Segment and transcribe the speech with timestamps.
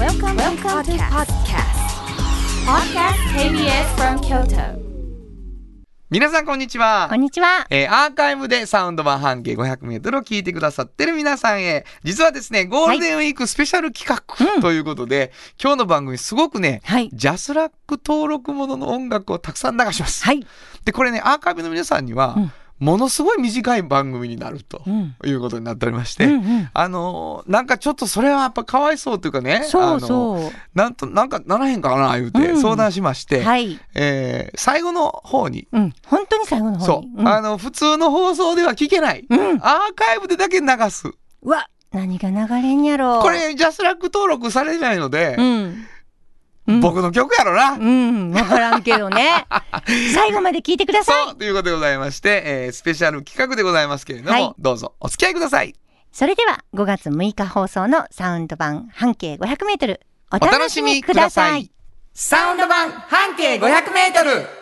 [0.00, 1.76] Welcome, Welcome to podcast.
[2.64, 4.80] Podcast KBS from Kyoto.
[6.08, 7.20] 皆さんこんにちはこん。
[7.20, 7.66] にちは。
[7.68, 15.32] えーアーカイブでサウンド版半径500メートルを聞いてくださってる皆さんへ、実はですね、ゴールデンウィークスペシャル企画うんということで、
[15.62, 17.10] 今日の番組すごくね、はい。
[17.12, 20.24] ジャスラック登録ものの音楽をたくさん流します。
[20.24, 20.46] はい。
[20.86, 25.14] で、これね、アーカイブの皆さんには、うんものすごい短い番組になるとうん。
[25.24, 30.00] いうことになっておりまして、うんうんあのーなんかちょっとそれはやっぱかわいそうというかね、そうう。
[30.00, 33.44] そなんと、なんかならへんかな言うてうん相談しまして、う。
[33.44, 33.78] はい。
[33.94, 35.92] えー最後の方に、うん。
[36.06, 39.38] 本当に最後の方そうに。、んあの、普通の放送では聞けない、うん。
[39.38, 41.08] アーカイブでだけ流す。
[41.42, 43.22] うわ、何が流れんやろう。
[43.22, 43.30] こ。
[43.30, 45.84] れ、ジャスラック登録されないので、うん。
[46.74, 47.72] うん僕の曲やろな。
[47.72, 48.32] うん。
[48.32, 49.46] わからんけどね。
[50.14, 51.36] 最後まで聞いてください。
[51.36, 55.74] ということでございまして、えースペシャル企画でございますけれども、はいどうぞお付き合いください。
[56.12, 60.00] それでは、5月6日放送のサウンド版半径500メートル。
[60.32, 61.70] おお楽楽しみくくださいださい。
[62.14, 64.59] サウンド版半径500メートル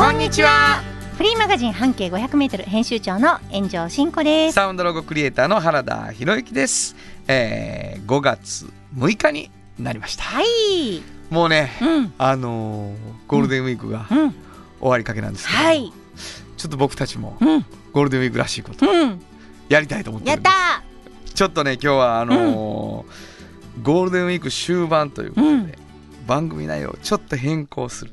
[0.00, 0.82] こんにちは
[1.18, 4.54] フリーマガジン半径500メートル編集長の炎上真子です。
[4.54, 6.96] サウンドロゴクリエイターの原田博之です、
[7.28, 11.02] えー、5月6日になりました、はい。
[11.28, 12.14] もうねうん。
[12.16, 14.30] あのーゴールデンウィークがうん。
[14.30, 15.92] 終わりかけなんですけど、はい。
[16.56, 17.66] ちょっと僕たちもうん。
[17.92, 19.20] ゴールデンウィークらしいことうん。
[19.68, 20.82] やりたいと思ってやった
[21.34, 25.74] ちょっとね今日はあのーゴールデンウィーク終盤ということで、うん
[26.26, 28.12] 番組内容をちょっと変更する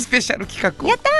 [0.00, 0.08] ス。
[0.08, 1.10] ペシャル企画をやった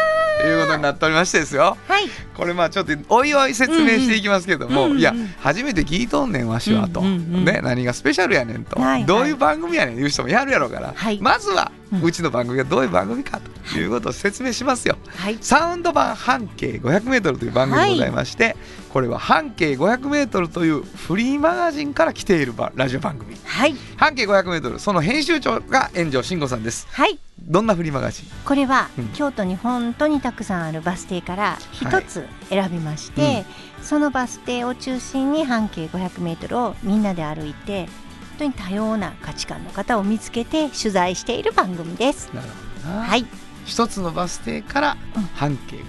[0.42, 1.76] ということになっておりましてですよ。
[1.88, 2.04] はい。
[2.36, 7.44] これまあちょっとおいおい説明していきますけども、うんうんいや初めて聞いとんねんわしはと、うんうんうん。
[7.44, 9.06] ね、何がスペシャルやねんと、はいはい。
[9.06, 11.18] どういう番組やねん言う人もやるやろうから、はい。
[11.20, 13.40] まずはうんうちの番組がどういう番組か
[13.72, 14.96] ということを説明しますよ。
[15.16, 15.38] はい。
[15.40, 18.56] サウンド版半径 500m という番組でございまして、
[18.92, 23.74] これは半径 500m というフリーマガジンから来ているばラジオ番組はい。
[23.96, 27.18] 半径 500m その編集長が炎上慎吾さんですはい。
[27.40, 28.26] どんなフリーマガジン？
[28.46, 33.46] これは、うん京都に本当にたくさんあるバス停から一つ選びまして、はい
[33.84, 38.03] そのバス停を中心に半径500メートルをみんなで歩いて本
[38.34, 42.30] 当に多様な価値観の方を見つけて取材している番組です。
[42.34, 42.48] なる
[42.82, 43.26] ほどな、はい。
[43.66, 45.82] 一つのバス停からうん半径 500m、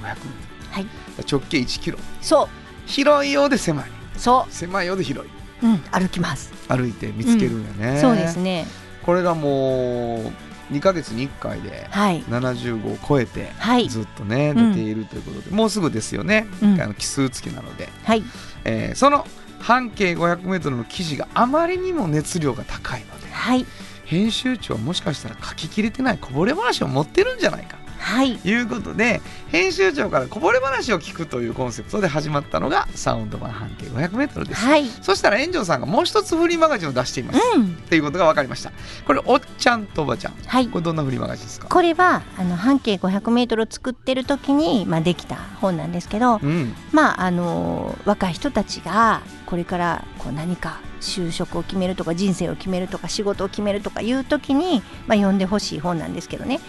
[0.71, 0.87] はい。
[1.29, 2.47] 直径1キロそ。
[2.85, 5.31] 広いようで狭いうそ狭いようで広い
[5.63, 5.77] うん。
[5.91, 6.53] 歩きます。
[6.67, 8.65] 歩いて見つけるんやね、そうですね。
[9.05, 10.31] これがも
[10.71, 12.23] う2ヶ月に1回ではい。
[12.23, 13.87] 75を超えてはい。
[13.89, 18.23] ずっとね、うん出ているということでもうすぐですよね、うんあの奇数付きなので、はい。
[18.63, 19.27] えーその
[19.65, 23.65] 半径 500m の記事があまりにも熱量が高いのではい。
[24.05, 27.84] 編集長はもしかしたら書ききれてないこぼれ話を持ってるんじゃないかは
[28.23, 28.39] い。
[28.53, 34.85] うことで編集長からこぼれ話を聞くというコンセプトで始まったのがサウンド版半径 500m です、はい。
[35.01, 37.65] そしたら炎上さんがもう一つフリーマガジンを出しています、うん。
[37.65, 38.71] っていうことが分かりました
[39.05, 40.79] これおっちゃんとおばちゃんはいこ。
[40.79, 41.67] れどんなフリーマガジンですか？
[41.67, 56.59] これはあの半径500メートルを作ってる時にまあできた本なんですけど、うんまああの若い人たちがこれからこう何か就職を決めるとか人生を決めるとか仕事を決めるとかいう時に、まあ、読んでほしい本なんですけどね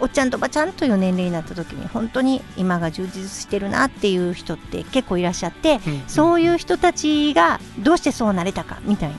[0.00, 9.16] おっちゃんとおばちゃんという年齢になった時に本当に今が充実してるなっていう人って結構いらっしゃってうんそういう人たちがどうしてそうなれたかみたいな。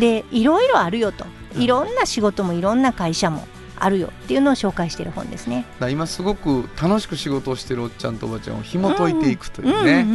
[0.00, 1.26] でいろいろあるよと。
[1.54, 3.46] いろんな仕事もいろんな会社も
[3.78, 5.66] あるよっていうのを紹介している本ですね。
[5.90, 10.06] 今すごく楽しく仕事をしてるおっちゃんとおばちゃんを紐解いていくというね、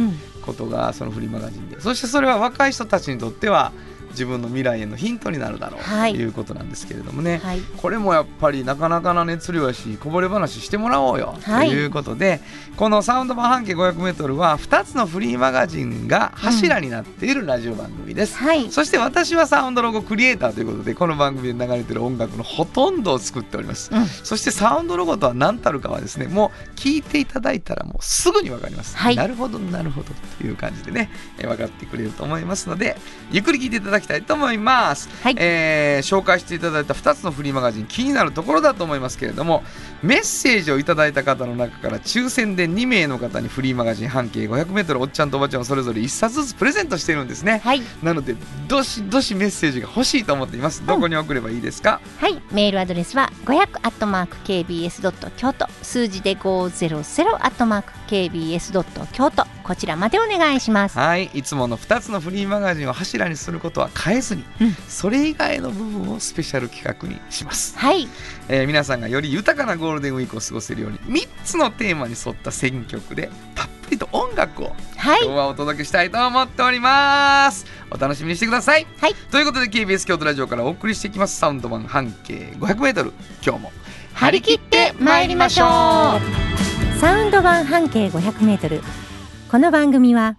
[0.44, 1.80] ことがそのフリーマガジンで。
[1.80, 3.72] そしてそれは若い人たちにとっては
[4.10, 6.14] 自分の未来へのヒントになるだろうとはい。
[6.14, 11.68] いうことなんですけれどもね、はい、これもやっぱりなかなかな熱量やしこぼれ話してもらおうよ、はい。
[11.68, 12.40] ということで
[12.76, 23.90] このサウンド版半径 500m は2つのフリーマガジンが柱になっているラジオ番組です、はい、そして私はサウンドロゴクリエイターということでこの番組で流れている音楽のほとんどを作っております。
[23.92, 24.06] うん。
[24.06, 29.16] そしてサウンドロゴとは何たるかはですねもう聞いていただいたらもうすぐに分かります、はい。
[29.16, 30.08] なるほどなるほど。
[30.38, 32.96] という感じでね、えー分かってくれると思いますので
[33.30, 35.36] ゆっくり聞いていただきたいと思います、はい。
[35.38, 39.62] えー紹介していただいた2つのフリーマガジン気になるところだと思いますけれども
[40.02, 47.60] メッセージをいただいた方の中から抽選で2名の方にフリーマガジン半径 500m おっちゃんとおばちゃんをそれぞれ1冊ずつプレゼントしているんですね。
[47.64, 48.36] はい、なので
[48.68, 50.84] どしどしメッセージが欲しいと思っています。
[50.86, 55.66] どこに送ればいいですか、はい、メールアドレスは500アットマーク kbs 京都。
[55.82, 60.98] 数字で500アットマーク kbs 京都こちらまでお願いします。
[60.98, 61.26] はい。
[61.34, 64.74] いつもの2つのフリーマガジンを柱にすることは変えずに、うん。
[64.88, 68.08] それ以外の部分をスペシャル企画にします、はい。
[68.48, 75.24] えー皆さんがより豊かなゴールデンウィークを過ごせるように3つのテーマに沿った選曲でたっぷりと音楽をはい。
[75.24, 77.66] 今日はお届けしたいと思っております。
[77.90, 79.14] お楽しみにしてください、はい。
[79.30, 81.36] ということで KBS 京都ラジオからお送りしていきます。
[81.36, 83.12] サウンド版半径 500m
[83.44, 83.72] 今日も
[84.14, 86.98] 張り切って参りましょう。
[86.98, 89.07] サウンド版半径 500m
[89.50, 90.36] この番組は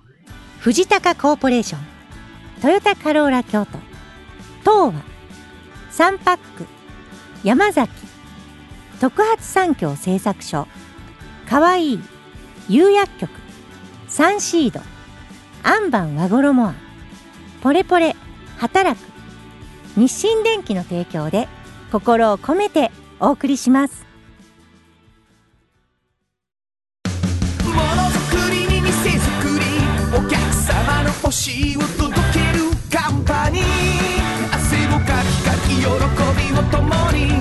[0.59, 1.81] 藤高コーポレーション
[2.61, 3.79] トヨタカローラ京都
[4.59, 5.03] 東和
[5.89, 6.67] サンパック
[7.43, 7.91] 山崎
[9.01, 10.67] 特発産業製作所
[11.49, 11.99] かわいい
[12.69, 13.31] 釉薬局
[14.07, 14.79] サンシード
[15.63, 16.75] アンバン和衣あん
[17.63, 18.15] ポレポレ
[18.57, 19.03] 働く
[19.97, 21.47] 日清電機の提供で
[21.91, 24.08] 心を込めてお送りします。
[31.39, 33.63] しを届けるカンパニー。
[34.51, 35.87] 汗をかきかき喜び
[36.51, 37.31] を共に。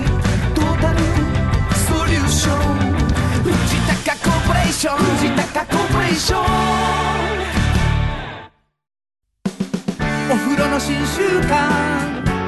[0.54, 1.00] トータル
[1.74, 2.58] ソリューション。
[3.42, 3.50] 藤
[4.06, 4.98] 高コーポレーション。
[4.98, 6.42] 藤高コーポレーション。
[10.30, 11.58] お風呂の新習慣。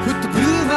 [0.05, 0.73] フットブルーマ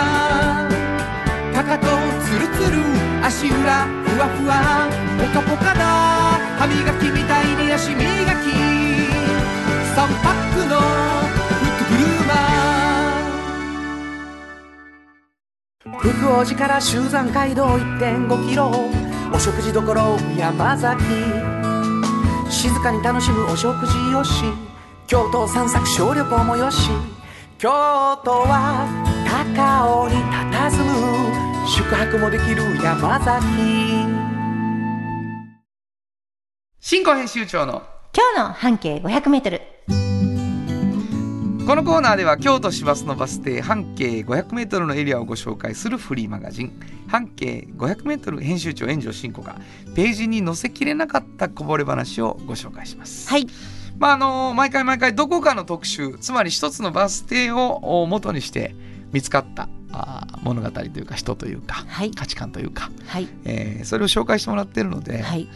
[1.52, 1.54] ー。
[1.54, 1.86] かかと
[2.26, 2.82] ツルツル。
[3.24, 4.88] 足裏ふわふわ。
[5.20, 5.84] ポカポカだ。
[6.58, 8.02] 歯磨きみたいに足磨
[8.42, 8.74] き。
[10.22, 10.82] パックのフ
[11.64, 18.70] ットブルーマー福王寺から集山街道1.5キロ
[19.34, 19.82] お食事処
[20.38, 21.02] 山崎。
[22.50, 24.44] 静かに楽しむお食事よし。
[25.08, 26.90] 京都散策小旅行もよし。
[27.58, 27.68] 京
[28.24, 28.86] 都は
[29.26, 30.16] 高尾に
[30.52, 31.66] 佇む。
[31.66, 33.42] 宿泊もできる山崎。
[36.78, 39.60] 新語編集長の今日の半径 500m
[41.66, 46.72] このコーナーでは京都市バスのバス停半径 500m のエリアをご紹介するフリーマガジン。
[47.08, 49.56] 半径 500m 編集長炎上真子が
[49.94, 53.30] ページに載せきれなかったこぼれ話をご紹介します。
[53.30, 53.46] はい。
[53.98, 58.74] まああの毎回毎回どこかの特集つまり一つのバス停をお元にして
[59.12, 62.10] 見つかったあー物語というか人というかはい。
[62.10, 63.28] 価値観というか、はい。
[63.46, 65.48] えーそれを紹介してもらってるので、はい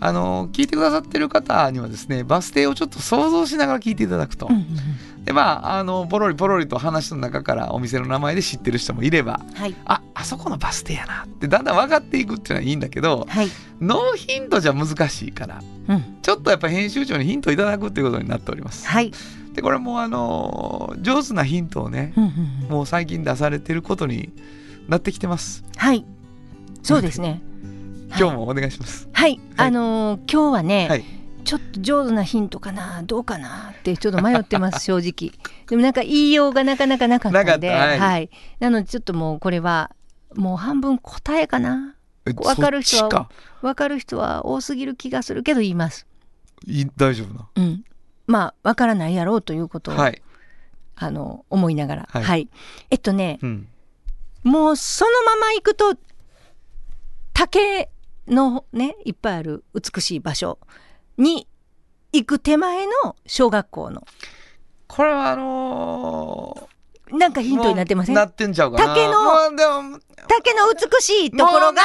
[0.00, 4.48] あの聞いてくださってる方にはですねバス停をちょっと想像しながら聞いていただくと、
[5.24, 9.74] でまああのポロリポロリと話の中からお店の名前で知ってる人もいればうんはい。
[9.84, 13.48] ああそこのバス停やなってだんだん分かっていくっていうのはいいんだけどはい。
[13.80, 16.18] ノーヒントじゃ難しいからうん。
[16.22, 18.86] ちょっとやっぱ編集長にヒントいただくっていうことになっております。
[18.86, 19.12] はい。
[19.54, 22.30] でこれもうあの上手なヒントをねうんうん
[22.64, 22.68] うん。
[22.70, 24.30] もう最近出されてることに
[24.88, 25.64] なってきてます。
[25.76, 26.04] はい。
[26.82, 27.42] そうですね
[28.18, 29.08] 今日もお願いします。
[29.12, 31.04] はい、あのー今日はね、はい。
[31.44, 35.32] ちょっと上手なヒントかなどうかなってちょっと迷ってます 正直。
[35.68, 38.04] でもなんか言いようがなかなかなかったんでなかった。
[38.04, 38.30] はい。
[38.60, 39.90] なのでちょっともうこれは
[40.34, 41.96] もう半分答えかな。
[42.26, 43.30] えわかる人は
[43.60, 46.06] わかる人は多すぎる気がするけど言います。
[46.66, 47.46] いい大丈夫な？
[47.56, 47.84] うん。
[48.26, 50.22] まあわからないやろうということを、はい。
[50.96, 52.08] あの思いながら。
[52.10, 52.48] ははいい、
[52.90, 53.68] えっとねうん。
[54.44, 55.94] もうそのまま行くと
[57.34, 57.90] 竹
[58.28, 60.58] のねいっぱいある美しい場所
[61.18, 61.46] に
[62.12, 64.06] 行く手前の小学校の。
[64.86, 66.68] これはあの
[67.10, 68.14] なんかーヒントになってません？
[68.14, 68.94] なってんちゃうかな。
[68.94, 71.82] 竹の竹の美しいところが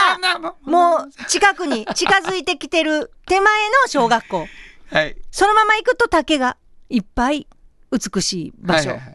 [0.61, 4.45] もう近くに近づいてきてる手前の小学校。
[4.91, 5.15] はい。
[5.31, 6.57] そのまま行くと竹が
[6.89, 7.47] いっぱい
[7.91, 9.13] 美しい場所、はいはいは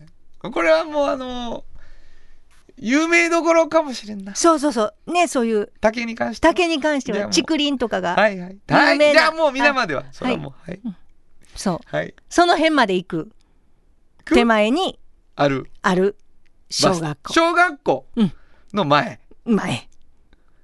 [0.51, 0.53] い。
[0.53, 1.63] これはもうあのー
[2.87, 4.35] 有名どころかもしれんな。
[4.35, 6.53] そうそうそうねそういう竹に関しては。
[6.53, 8.59] 竹に関しては竹林とかが、はいはい。
[8.69, 8.99] 有はい。
[8.99, 10.05] 名なじゃあもう皆までは。
[10.13, 10.81] それはもう、はい。
[11.57, 12.15] そうはい。
[12.29, 13.31] その辺まで行く
[14.27, 14.99] 手前に
[15.35, 15.71] ある。
[15.81, 16.17] ある
[16.69, 18.33] 小学校小学校うん
[18.75, 19.19] の前。
[19.47, 19.89] 前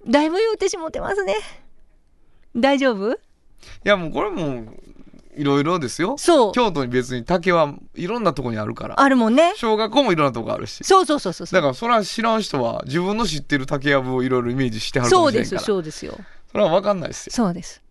[0.06, 1.36] だいぶ言うてしもてますね
[2.54, 3.12] 大丈夫？
[3.12, 3.16] い
[3.84, 4.76] やもうこれもう
[5.40, 6.16] いろいろですよ。
[6.18, 9.00] そう京都に別に竹はいろんなとこにあるから。
[9.00, 10.85] あるもんね小学校もいろんなとこあるし。
[10.85, 15.66] そうそうそうそうだからそれは知らん人は自分の知ってる竹やぶをいろいろイメージしてはるかそうですもしれんから。
[15.66, 16.18] そうですよ
[16.52, 17.32] それは分かんないですよ。
[17.32, 17.82] そうです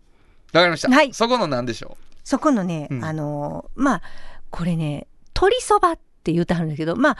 [0.52, 0.90] わかりました。
[0.90, 4.02] はいそこの何でしょそこのね、うんあのーまあ
[4.50, 7.16] これね鶏そばって言うてはるんだけどまあ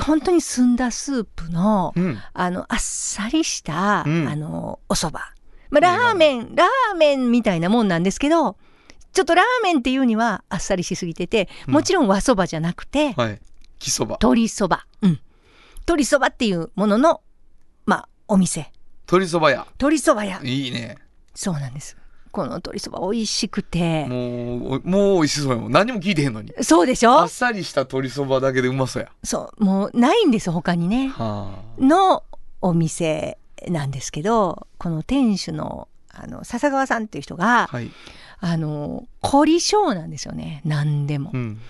[0.00, 2.00] 本当に澄んだスープの、う。
[2.00, 2.18] うん。
[2.32, 5.18] あのあっさりした、うんあのお蕎麦
[5.70, 8.56] まあラーメンラーメンみたいなもんなんですけど
[9.16, 11.72] ちょっとラーメンっていうにはあっさりしすぎててうん。
[11.74, 13.40] もちろん和そばじゃなくて、はい。
[13.78, 14.18] 木そば。
[14.20, 14.84] 鶏そば。
[15.00, 15.20] うん。
[15.78, 17.22] 鶏そばっていうものの
[17.86, 18.70] まあお店。
[19.06, 19.60] 鶏そば屋。
[19.80, 20.38] 鶏そば屋。
[20.44, 20.98] いいね。
[21.34, 21.96] そうなんです。
[22.30, 24.04] この鶏そば美味しくて。
[24.04, 25.72] もうおもう美味しそうやもん。
[25.72, 26.52] 何も聞いてへんのに。
[26.60, 27.12] そうでしょ？
[27.20, 29.10] あっさりした鶏そばだけでうまそうや。
[29.24, 29.64] そう。
[29.64, 31.08] もうないんです他にね。
[31.08, 32.22] はの
[32.60, 37.90] お店なんですけどこの店主のあの笹川さんっていう人が、あはい
[38.40, 40.62] あの凝り性なんですよね。
[40.64, 41.30] 何でも。
[41.32, 41.38] う。
[41.38, 41.60] ん。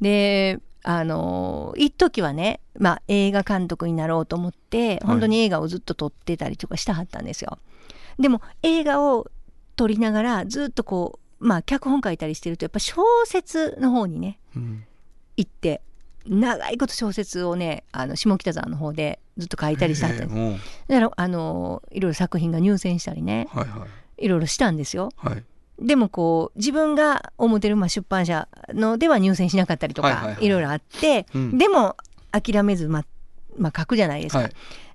[0.00, 7.58] であの一時はね、まあ、映画監督になろうと思って本当に映画をずっと撮ってたりとかしたはったんですよ。
[8.20, 9.26] でも映画を
[9.74, 14.84] 撮りながらずっとこうまあ脚本書いたりしてるとやっぱ小説の方にねうん。
[15.36, 15.82] 行って
[16.24, 20.28] 長いこと小説をねあの下北沢の方でずっと書いたりしたんです。
[20.88, 23.86] だからあのいろいろ作品が入選したりねはいは
[24.18, 24.24] い。
[24.24, 25.10] いろいろしたんですよ。
[25.16, 25.44] はい
[25.78, 30.48] でもこう自分が思ってるまあ出版社のでは入選しなかったりとか、はいいはいはい。
[30.48, 31.58] ろいろあって、うん。
[31.58, 31.96] でも
[32.32, 33.04] 諦めずま
[33.58, 34.38] まあ書くじゃないですか。
[34.40, 34.52] はい。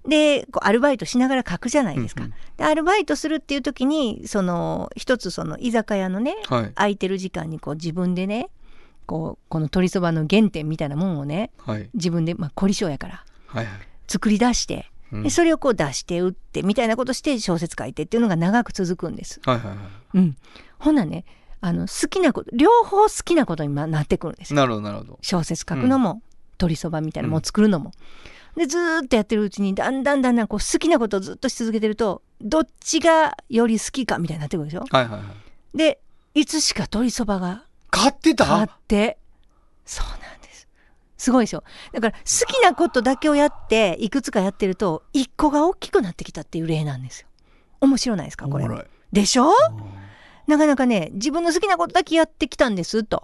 [0.07, 2.23] でこうアルバイトしながら書くじゃないですか。
[2.23, 6.71] うんうんでアルバイトするっていう時にその一つその居酒屋のねはい。
[6.73, 8.49] 空いてる時間にこう自分でね
[9.05, 11.89] こうこの鶏そばの原点みたいなもんをねはい。
[11.93, 13.73] 自分でまあ凝り性やからはいはい。
[14.07, 14.91] 作り出して
[15.29, 19.41] それをこう出して売ってみたいなことして小説書いてっていうのが長く続くんです。
[19.43, 19.75] はいはいは
[20.13, 20.37] うん、
[20.81, 21.25] ほんならね
[21.61, 25.19] あの好きなこと両方好きなことにまなってくるんですなるほどなるほど。
[25.21, 26.21] 小説書くのも、
[26.53, 27.91] 鶏そばみたいなのも作るのも。
[28.57, 34.85] でずーっとやってるうちにだんだんだんだんこう好きなことをずっとし続けてるとどっちがより好きかみたいになってくるでしょ。
[34.89, 35.25] はいはいは
[35.73, 35.77] い。
[35.77, 35.99] で
[36.33, 38.57] いつしか鶏そばが買ってた？
[38.57, 39.17] あって。
[39.85, 40.67] そうなんです。
[41.17, 41.63] すごいでしょ。
[41.93, 47.27] だから好きなことだけをやっていくつかやってると一個が大きくなってきたっていう例なんですよ。
[47.79, 48.67] 面白ないですかこれ。
[49.13, 49.51] でしょ？
[50.51, 53.23] なかなかね自分の好きなことだけやってきたんですと。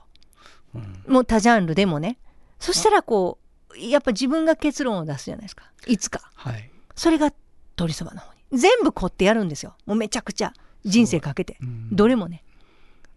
[0.73, 1.03] うん。
[1.07, 2.17] もう多ジャンルでもね。
[2.59, 3.37] そしたらこ
[3.73, 5.71] うやっぱ自分が結論を出すじゃないですか。
[5.85, 6.31] いつか。
[6.35, 6.69] はい。
[6.95, 7.31] それが
[7.77, 8.59] 鶏そばの方に。
[8.59, 9.75] 全部凝ってやるんですよ。
[9.85, 10.53] もうめちゃくちゃ。
[10.85, 11.57] 人生かけて。
[11.61, 11.89] うん。
[11.91, 12.43] どれもね。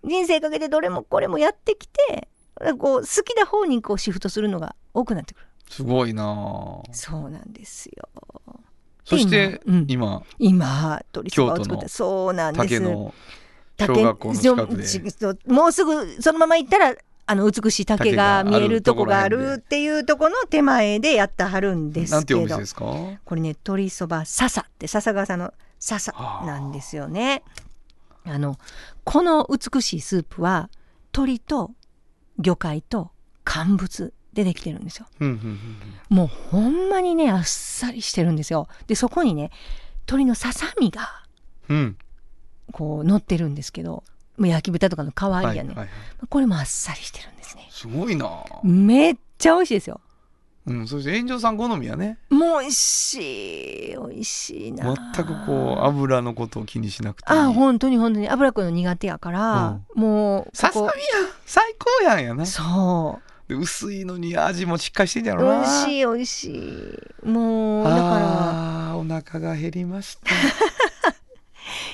[0.05, 2.29] 人生かけてどれもこれもやってきて
[2.79, 5.47] こう好きな方にこうシフトするのが多くなってくる。
[5.69, 6.93] すごいなあ。
[6.93, 8.09] そうなんですよ。
[9.05, 9.87] そしてうん。
[9.89, 12.63] 今今鶏そばを作ったそうなんです。
[12.65, 13.40] 竹の竹
[13.87, 14.33] 小学校
[15.47, 16.95] もうすぐそのまま行ったら
[17.27, 22.41] あの美しい竹が見えるとこがあるっていうとこの手前でやってはるんですけど
[23.25, 26.13] これね鶏そば笹って笹川さんの笹
[26.45, 27.43] なんですよね。
[28.25, 28.59] あの
[29.05, 30.71] この美しいスープは
[31.13, 31.71] 鶏と
[32.39, 33.11] 魚介と
[33.45, 35.07] 乾物でできてるんですよ。
[36.09, 38.67] もうほんまにねあっさりしてるんですよ。
[38.89, 39.51] でそこにね
[40.01, 41.25] 鶏のささみが
[42.73, 44.05] こう乗ってるんですけど
[44.39, 45.89] もう焼き豚とかの代わりやね、はいはい
[46.29, 47.67] これもあっさりしてるんですね。
[47.71, 48.27] すごいな。
[48.27, 50.01] あめっちゃ美味しいですよ。
[50.67, 52.19] うんそして炎上さん好みやね。
[52.29, 54.95] もう美味しい美味しいな。
[55.15, 57.39] 全くこう油のことを気にしなくていい。
[57.39, 58.29] あ本当に本当に。
[58.29, 60.95] 脂っこいの苦手やから、もうこささみやこ
[61.47, 62.47] 最高やんやな。
[62.47, 65.61] そで薄いのに味もしっかりしてんやうろな。
[65.61, 66.47] 美味しい美味し
[67.25, 67.29] い。
[67.29, 68.97] もうだから。
[69.01, 70.31] お腹が減りました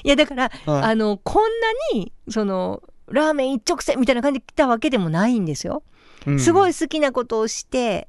[0.07, 1.43] いやだから、はいあのこん
[1.93, 5.83] なにそのラーメン一直線みたいな感じで来たわけでもないんですよ。
[6.27, 8.09] うんすごい好きなことをして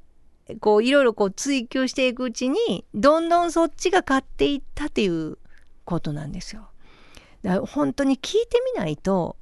[0.60, 5.38] こういろいろこう追求していくうちにどんどんそっちが勝っていったっていう
[5.84, 6.68] ことなんですよ。
[7.42, 9.36] だから本当に聞いてみないと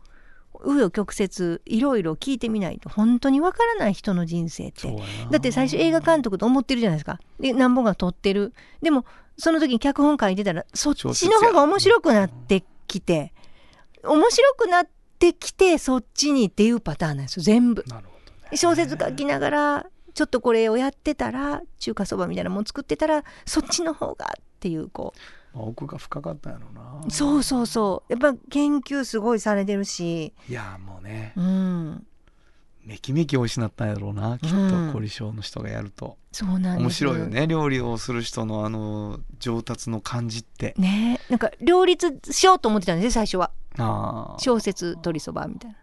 [0.65, 4.97] 紆余曲折いろいろ聞いてみないと本当にわからない人の人生って。
[5.31, 7.21] だって最初映画監督と思ってるじゃないですか。
[7.41, 8.53] で何本か撮ってる。
[8.83, 9.05] でも
[9.39, 13.33] その時に脚本書いてたらそっちの方が面白くなってきて
[14.03, 17.85] 面白くなってきてそっちにっていうパターンなんですよ全部。
[18.51, 18.57] ね。
[18.57, 27.01] 小説書きながらちょっとこれをやってたら中華そばみたいなもん作ってたらそっちの方がっていうこまあ奥が深かったんやろうな。
[27.07, 28.13] うそうそうそう。
[28.13, 30.33] やっぱ研究すごいされてるし。
[30.49, 31.33] いやもうね。
[31.37, 32.07] うん。
[32.85, 34.93] めきめき美味しなったんやろうなきっとうん。
[34.93, 36.17] 凝り性の人がやると。
[36.33, 40.75] そうなん面白いよね料理をする人のあの上達の感じって。
[40.79, 41.21] ね。
[41.29, 43.51] なんか両立しようと思ってたんですね最初は。
[43.79, 44.43] あー。
[44.43, 45.77] 小説鶏そばみたいな。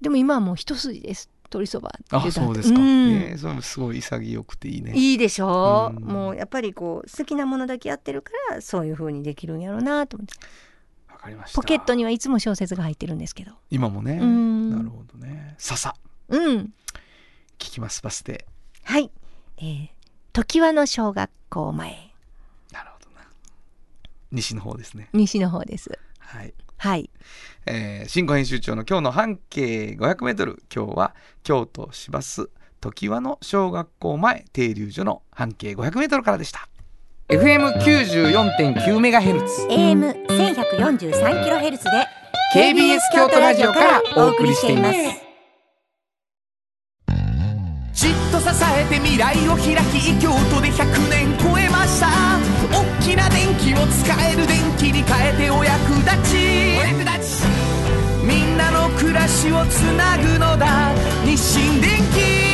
[0.00, 3.12] でも今はもう一筋です鶏そばあそうですか、ん。
[3.12, 4.92] えーそれもすごい潔くていいね。
[4.94, 6.04] いいでしょう、うん。
[6.04, 10.34] もうやっぱりこう好きなものだけやってるからそういう風にできるんやろうなと思って。
[11.12, 11.56] わかりました。
[11.56, 13.52] ポケットにはいつも小説が入ってるんですけど。
[13.70, 14.18] 今もね。
[14.20, 14.70] うん。
[14.70, 15.56] なるほどね。
[15.58, 15.94] 笹。
[16.28, 16.72] うん。
[17.58, 18.46] 聞きますバス停
[18.84, 19.10] はい。
[19.58, 19.88] えー、
[20.32, 22.14] 常盤の小学校前。
[22.72, 23.26] なるほどな。
[24.32, 25.08] 西の方ですね。
[25.12, 25.98] 西の方です。
[26.18, 27.08] はいはい。
[27.66, 32.48] えー、新語編集長の今日の半径 500m 今日は京都市バス
[32.80, 36.70] 常盤の小学校前停留所の半径 500m からでした。
[37.28, 41.80] FM94.9MHz AM1143kHz で
[42.54, 44.96] KBS 京都ラジオからお送りしています。
[47.92, 52.08] じっと支えて未来を開き京都で100年超えました。
[52.72, 56.69] 大きな電気を使える電気に変えてお役立ちお役立ち
[58.26, 60.92] みんなの暮らしをつなぐのだ。
[61.24, 62.50] 日清電気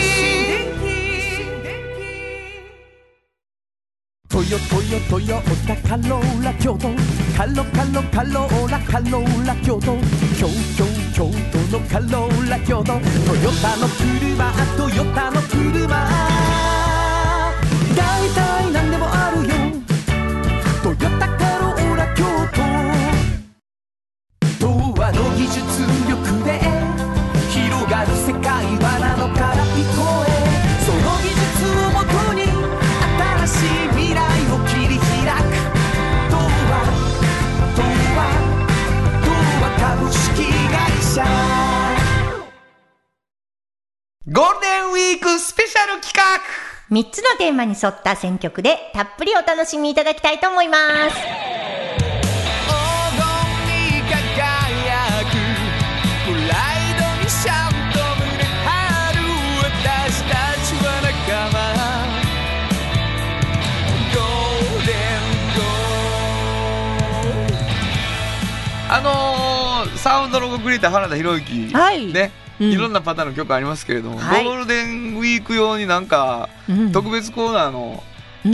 [4.28, 6.88] トヨトヨトヨタカローラ京都。
[7.36, 9.96] カロカロカローラカローラ京都。
[10.38, 10.46] 京
[10.76, 12.92] 京京都のカローラ京都。
[12.92, 13.00] トヨ
[13.62, 15.88] タの車トヨタの車。
[17.96, 18.45] 大体
[44.28, 46.42] ゴールデンウィークスペシャル企画。
[46.90, 51.14] 3つのテーマに沿った選曲でたっぷりお楽しみいただきたいと思います。
[51.14, 51.22] 黄
[53.16, 53.30] 金
[53.70, 55.30] に輝く
[56.26, 59.22] プライドにシャンと胸張る
[59.62, 60.34] 私た
[60.66, 61.86] ちは仲間。
[69.02, 69.35] ゴー
[70.76, 72.12] サウンドロゴクリエイター原田博之、はい。
[72.12, 72.70] ね、うん。
[72.70, 74.44] いろんなパターンの曲ありますけれども、はい。
[74.44, 76.92] ゴールデンウィーク用になんか、うん。
[76.92, 78.02] 特別コーナーの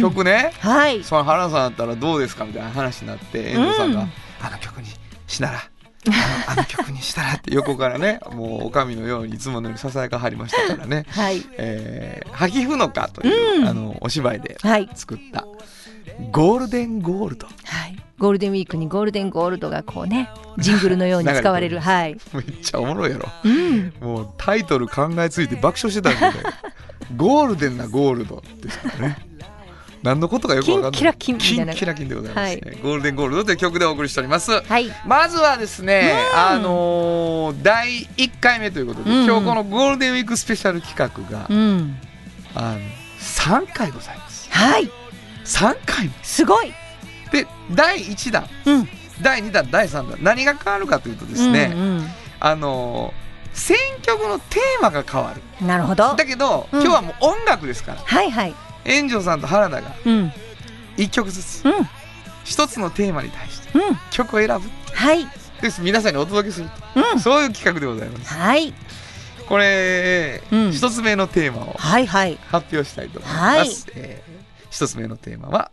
[0.01, 1.05] 曲ね、はい。
[1.05, 4.13] その原田さんだったらどうですかみたいな話になって遠藤さんが、うん
[4.45, 4.89] あの曲に
[5.29, 11.07] しならあのあの曲にしたらって横からね もうおかみのようにいつものようにささやかはりましたからね。
[11.11, 11.47] はい。
[11.57, 13.69] 「えー、はぎふのか」という、うん。
[13.69, 14.89] あのお芝居ではい。
[14.95, 15.47] 作った
[16.31, 17.53] 「ゴールデンゴールドは
[17.87, 17.97] い。
[18.19, 20.29] ゴールデンウィークにゴールデンゴールドがこうね、
[20.59, 21.81] ジングルのように使われる。
[21.81, 23.93] はい。」めっちゃおもろいやろうん。
[24.01, 26.39] もうタイトル考えついて爆笑してたんで
[27.17, 29.19] ゴールデンなゴールドですからね
[30.03, 34.91] 何のことかよくわかんないキンキラキンみたいなキンキラキンでございます、ねはいゴールデンゴールドという曲でお送りしておりますはい。
[35.07, 41.97] まずはですね、うんあのー第1回目ということで、うん今日このゴールデンウィークスペシャル企画が、うん。
[42.55, 42.79] あの
[43.21, 44.91] 3回ございますはい。
[45.45, 46.73] 3回目すごい。
[47.33, 48.89] で第1弾うん。
[49.21, 52.07] 第2弾第3弾何が変わるかというとですね、うん
[52.41, 53.23] あのー
[53.55, 56.15] 選曲のテーマが変わるうんなるほど。
[56.17, 58.55] だけど、うん今日はもう音楽ですからはいはい。
[58.87, 60.13] 炎上さんと原田がうん。
[60.19, 60.33] うん。
[60.97, 61.63] 1曲ずつ
[62.47, 63.97] 1つのテーマに対してうん。
[64.11, 64.61] 曲を選ぶ
[64.95, 65.27] はい。
[65.61, 66.71] です皆さんにお届けする
[67.13, 67.21] うん。
[67.21, 68.73] そういう企画でございますはい。
[69.49, 72.39] これ、うん1つ目のテーマをはいはい。
[72.51, 74.42] 発表したいと思います、えー
[74.73, 75.71] 一つ目のテーマは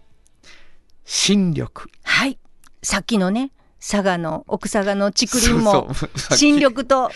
[1.05, 1.69] 新緑
[2.03, 2.37] はい。
[2.83, 5.89] さっきのね、佐賀の奥佐賀の竹林も
[6.35, 7.09] 新緑と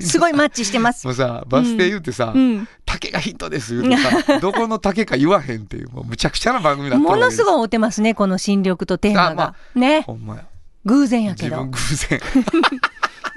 [0.00, 1.06] すごいマッチしてます。
[1.06, 2.66] もうさバス停言ってさ、うん。
[2.86, 9.80] 竹がヒットです言うとさ どこの竹か言わへんっていうもうむちゃくちゃな番組だったものすいごい合うてますね、この新緑とテーマがあま。
[9.80, 10.00] ね。
[10.00, 10.46] ほんまや
[10.86, 11.70] 偶然やけど自分。
[11.70, 11.78] 偶
[12.08, 12.20] 然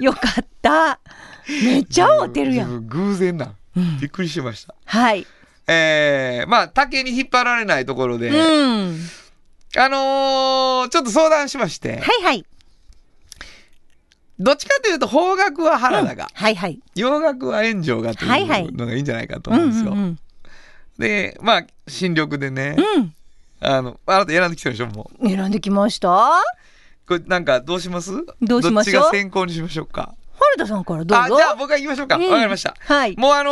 [0.00, 1.00] よかった。
[1.46, 2.86] めっちゃ合うてるやん。
[2.88, 3.52] 偶然な
[4.00, 5.26] びっくりしましたはい。
[5.66, 8.98] えー、まあ竹に引っ張られないところで、うん。
[9.76, 12.44] あのーちょっと相談しまして、はいはい。
[14.38, 16.80] どっちかというと邦楽は原田が、はいはい。
[16.94, 19.94] 洋楽は炎上がとはいうのがいいんじゃないかとうんう思うんですよ。
[19.94, 20.18] ん
[20.98, 23.14] でまあ新緑でね、うん。
[23.60, 25.30] あのあなた選んできたでしょもううん。
[25.34, 26.30] 選んできました？
[27.08, 28.12] これなんかどうします？
[28.42, 29.02] どうしましょう？
[29.02, 30.14] どっちが先行にしましょうか？
[30.56, 31.24] 原田さんからどうぞ。
[31.24, 32.18] あじゃあ僕が行きましょうか。
[32.18, 32.30] わ、うん。
[32.30, 32.74] かりました。
[32.78, 33.16] はい。
[33.16, 33.50] もうあの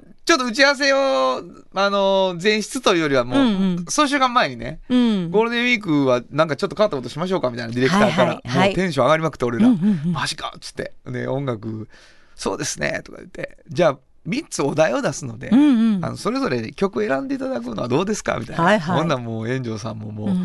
[0.00, 0.96] ーちょっと打ち合わせを
[1.74, 3.84] あのー前室というよりはもう、うんうん。
[3.86, 5.30] 数週間前にねうん。
[5.30, 10.12] ゴールデンウィークはなんかちょっと変わったことしましょうかみたいなディレクターから、はいはいはいもうテンション上がりまくって俺ら、うんうんうん。
[10.12, 10.92] マジかっつって。
[11.06, 11.88] で音楽
[12.36, 13.58] そうですねとか言って。
[13.68, 13.98] じゃあ
[14.28, 16.04] 3つお題を出すので、うんうん。
[16.04, 18.98] あのそれぞれ曲選んでいただくのはどうですかみたいな、はいはい。
[18.98, 20.36] ほんならもう炎上さんももう、うん。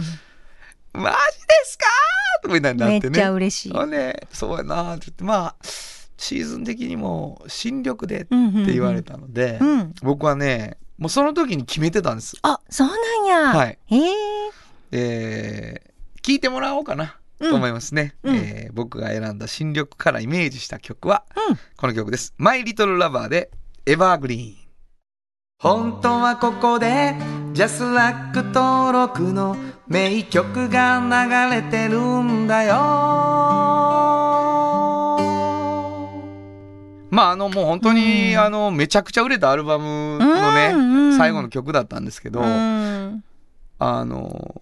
[0.94, 1.86] マジですか
[2.42, 3.74] とかみたいになってねめっちゃ嬉しい。
[3.74, 5.56] ほんでそうやなって言ってまあ
[6.18, 9.94] シーズン的にも新緑でってうんうんうん言われたので、うん。
[10.02, 13.58] 僕はねもうその時に決めてたんですあ、そうなんや。
[13.58, 13.78] はい。
[13.86, 14.14] へえ。
[14.92, 15.88] えー
[16.24, 21.60] 聞いてもらおうかなうんと思いますね、うんえー僕が選んだ新緑からイメージした曲はうん。
[21.78, 23.50] この曲です「マイ・リトル・ラバー」で
[23.86, 24.56] 「エバーグリーン」
[25.60, 27.16] 本当はここで
[27.54, 29.56] ジャスラック登録の
[29.88, 32.76] 名曲が流れてるんだよ。
[37.10, 38.40] まああのもう本当に、うん。
[38.40, 41.18] あのめちゃくちゃ売れたアルバムのね、うんうん。
[41.18, 43.24] 最後の曲だったんですけど、うん。
[43.80, 44.62] あの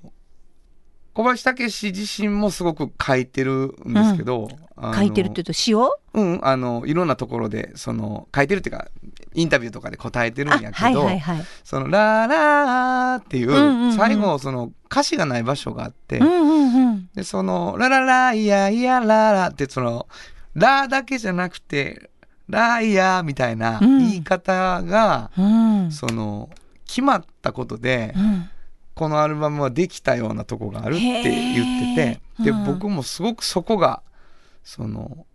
[1.14, 5.98] 小林武史自身もすごく書いてるんですけど、書いてるって言うと詩を？
[6.14, 8.88] うんあのいろんなところでその書いてるっていうか
[9.34, 11.46] インタビューとかで答えてるあんやけど、はいはいはい。
[11.64, 17.10] その「ララー」っていう,、うんうんうん最後その歌詞がない場所があって、うんうんうん。
[17.16, 20.08] でその「ララライヤイヤララ」ってその
[20.56, 22.10] 「ラ」だけじゃなくて
[22.50, 25.92] 「ライヤ」みたいなうん言い方が、うん。
[25.92, 26.50] その
[26.86, 28.50] 決まったことで、うん
[28.96, 34.02] このアルバムはできたようなとこがあるって言っててで、僕もすごくそこが
[34.66, 35.26] その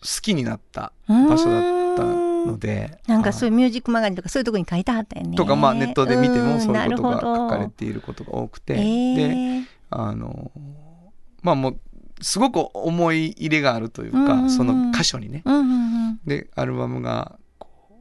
[0.00, 1.58] 好きになった場所だ
[1.92, 5.36] ったのでなんかそういいうミュージックマガジンとかそういうとこに書いてあったよね。
[5.36, 10.52] とかまあネットで見てもんそういうことが書かれていることが多くて、えでーあの
[11.42, 11.80] まあもう
[12.20, 14.50] すごく思い入れがあるというか、うんうんうん。
[14.50, 15.42] その箇所にね。
[15.44, 15.64] うんうんう
[16.12, 16.20] ん。
[16.24, 17.38] でアルバムが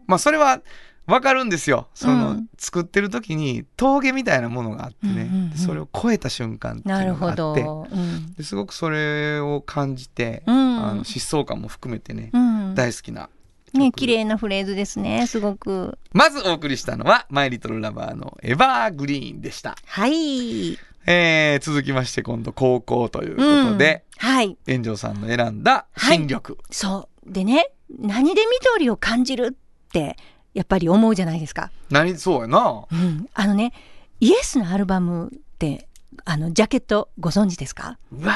[0.05, 0.61] まあそれは
[1.07, 7.87] わかるんですよその、うん作ってる時に峠みたいなものがあってね、うんうんうんでそれを超えた瞬間っていうなるほのがあってど。
[7.91, 12.75] うんですごくそれを感じて、うんあの疾走感も含めてね、うん。
[12.75, 13.29] 大好きな
[13.73, 15.27] ね綺麗なフレーズですね。
[15.27, 15.97] すごく。
[16.13, 20.77] まずお送りしたのは「マイ・リトル・ラバー」の「エバーグリーン」でした、はい。
[21.05, 23.41] えー続きまして今度高校というこ
[23.71, 24.57] とで、うんはい。
[24.67, 27.31] 炎上さんの選んだ新緑、そう。
[27.31, 30.17] でね、何で緑を感じるって、
[30.53, 31.71] やっぱり思うじゃないですか。
[31.89, 32.17] 何？
[32.17, 32.85] そうやな。
[32.91, 33.29] うん。
[33.33, 33.73] あのね、
[34.19, 35.87] イエスのアルバムって、
[36.25, 37.97] あの、ジャケットご存知ですか？
[38.11, 38.33] うわ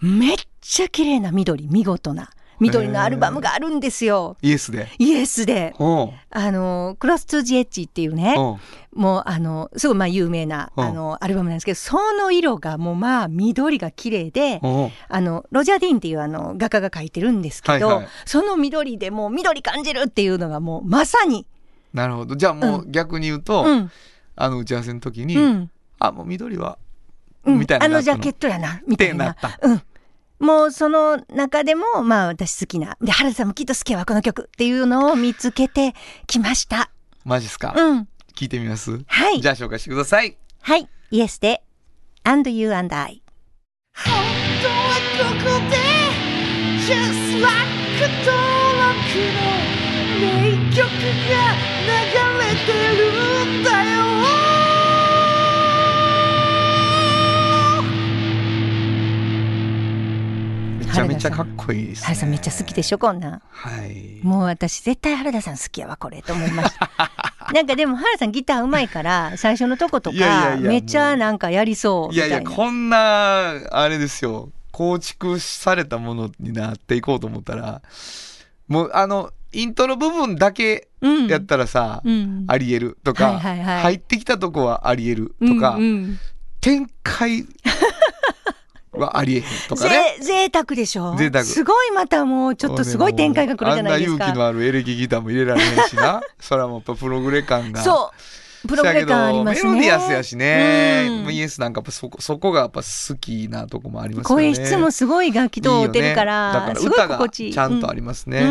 [0.00, 4.36] めっちゃ綺麗な緑、見事な緑のアルバムがあるんですよ。
[4.42, 4.48] ー。
[4.48, 4.88] イエスで？
[4.98, 5.74] イエスで。
[5.78, 8.36] あの、クロス・トゥ・ジ・エッジっていうね、
[8.94, 10.80] もうあの、すごいまあ有名な、う。
[10.80, 14.60] んあの、アルバムなんですけど、その色がもうまあ緑が綺麗で、
[15.08, 18.08] あの、ロジャー・ディーンっていうあの、画家が描いてるんですけど、はいはい。
[18.24, 21.46] その緑でもう緑感じるっていうのがもうまさに、
[21.92, 22.36] なるほど。
[22.36, 23.90] じゃあもう逆に言うと、うん、
[24.36, 26.78] あの打ち合わせの時に、うん、あもう緑は、
[27.44, 27.58] うん。
[27.58, 29.30] みたいなあのジャケットトやな、みたいな。
[29.30, 29.68] ってなった。
[29.68, 29.82] うん。
[30.40, 35.94] もうその中でも、まあ私好きな、で、原田さんもきっと好きやわ、この曲っていうのを見つけて
[36.26, 36.90] きました。
[37.24, 38.08] マジっすか、うん。
[38.36, 39.00] 聞いてみます？
[39.06, 39.48] はいじ。
[39.48, 40.88] ゃあ紹介してくださいはい。
[41.10, 41.62] イエスで、
[42.24, 43.22] and you and I。
[43.94, 44.12] 本
[44.60, 44.74] 当は
[45.18, 45.76] ここで
[46.84, 47.54] Just like
[48.26, 48.34] 登
[48.76, 48.92] 録
[49.30, 49.38] の
[50.20, 50.22] 名
[50.74, 51.34] 曲が
[51.86, 51.88] 流
[52.40, 52.68] れて
[52.98, 53.93] るんだよ
[60.94, 62.04] ちゃめちゃかっこいいですね。
[62.04, 63.42] 原田さんめっちゃ好きでしょ、こんなん。
[63.50, 64.20] はい。
[64.22, 66.90] もう私絶対原田さん好きやわ、これ、と思いました。
[67.52, 72.50] なんかでも原田さんギターうまいから、最初のとこといやいやいやかめっちゃなんかやりそうみいやたいな。
[72.50, 74.50] いやこんなあれですよ。
[74.70, 77.80] 構築されたものになっていこうと思ったら
[78.66, 81.26] もうあのイントロ部分だけうん。
[81.28, 82.44] やったらさ、うん。
[82.48, 82.98] ありえる。
[83.04, 83.82] とか、はいはいはい。
[83.82, 85.34] 入ってきたとこはありえる。
[85.46, 86.18] とか、うんうん。
[86.60, 87.46] 展開
[88.98, 90.16] はありえへんとかね。
[90.20, 91.14] ぜ贅沢でしょ？
[91.16, 94.26] 贅沢すごいまたもうちょっとすごい展開が来るじゃないですか。
[94.26, 96.20] あんな勇気のあるエレキギターも入れられへんしな。
[96.40, 97.82] それはもうやっぱプログレ感が。
[97.82, 98.16] そう
[98.68, 99.70] プログレ感ありますね。
[99.70, 101.34] メロディアスやしね、うん。
[101.34, 104.54] イエスなんかやっぱそこそこがやっぱ好きなとこもありますよね。
[104.54, 108.40] 声質もすごい楽器と合うてるからいいよね、だすごいから歌がちゃんとありますね。
[108.40, 108.44] う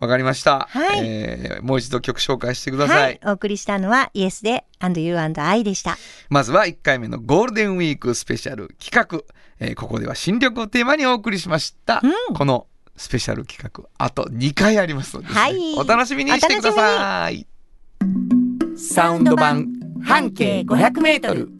[0.00, 1.00] わ、んかりました、はい。
[1.02, 3.14] えーもう一度曲紹介してくださ、はい。
[3.14, 5.96] いお送りしたのはイエスで and you and I でした。
[6.28, 9.22] まずは1回目のゴールデンウィークスペシャル企画、
[9.60, 12.34] えーここでは新緑をテーマにお送りしました、うん。
[12.34, 15.74] このスペシャル企画あと2回ありますので、ねはい。
[15.76, 17.46] お楽しみにしてください
[18.84, 19.68] サウンド版
[20.02, 21.50] 半径500メートル。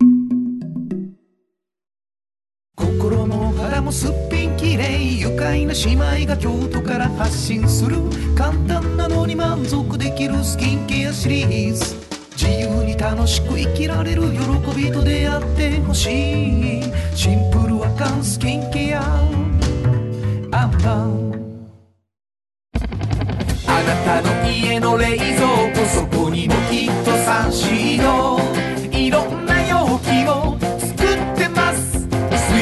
[2.75, 7.99] 心も肌もすっぴんきれい愉快な姉妹が京都から発信する
[8.37, 11.95] 簡単なのに満足できるスキンケアシリーズ。
[12.33, 16.83] 自由に楽しく生きられる喜びと出会ってほしい。
[17.15, 19.01] シンプルアカンスキンケア。
[20.51, 21.23] アンパン。
[23.69, 26.22] あなたの家の冷蔵庫そこ
[27.33, 28.39] にもきっとサンシード
[28.91, 32.01] いろんな容器を作ってます。
[32.01, 32.09] スイ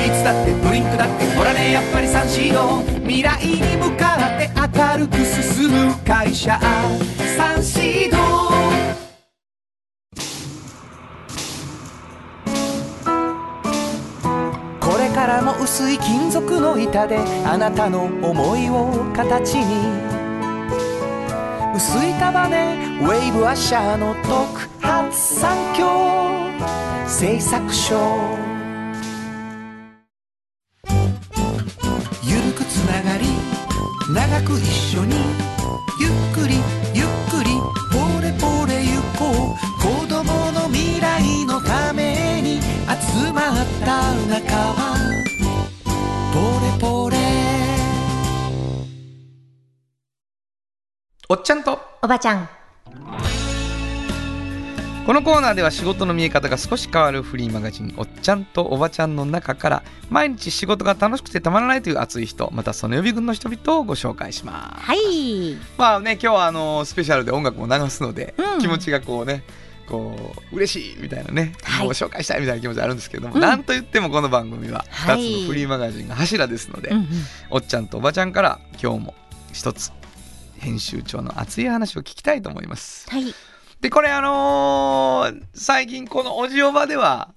[0.08, 2.80] ーツだってドリンクだってほらねやっぱりサンシード。
[3.00, 6.58] 未来に向かって明るく進む会社。
[7.36, 8.18] サンシード。
[14.80, 20.19] これからも薄い金属の板であなたの思いを形に。
[21.74, 25.88] 薄い束ねウェーブアッシャーの特発産業
[27.06, 27.96] 製作所
[32.22, 33.26] ゆるくつながり
[34.12, 35.14] 長く一緒に
[36.00, 36.56] ゆっくり
[36.94, 37.50] ゆっくり
[37.92, 39.70] ポレポレ行こう。
[39.80, 43.50] 子供の未来のために集ま
[44.28, 45.29] 中はポ
[51.32, 51.78] おっちゃんと。
[52.02, 52.48] おばちゃん。
[55.06, 64.86] このコーナーでは仕事の見え方が少し変わるフリーマガジン「おっちゃんとおばちゃん」の中から毎日仕事が楽しくてたまらないという熱い人またその予備軍の人々をご紹介します。
[64.86, 65.56] はい。
[65.78, 68.58] まあね今日はあのスペシャルで音楽も流すので、うん。
[68.58, 69.44] 気持ちがこうね
[69.88, 71.84] こう嬉しいみたいなね、はい。
[71.84, 73.40] もう紹介したいみたいな気持ちあるんですけれども、うん。
[73.40, 75.20] なんといってもこの番組ははい。
[75.20, 77.06] 2つのフリーマガジンが柱ですので、うんうん。
[77.50, 79.14] おっちゃんとおばちゃんから今日も
[79.52, 79.92] 一つ
[80.60, 83.10] 編集長の熱い話を聞きたいと思います。
[83.10, 83.34] はい。
[83.80, 87.32] でこれあのー最近このおじおばでは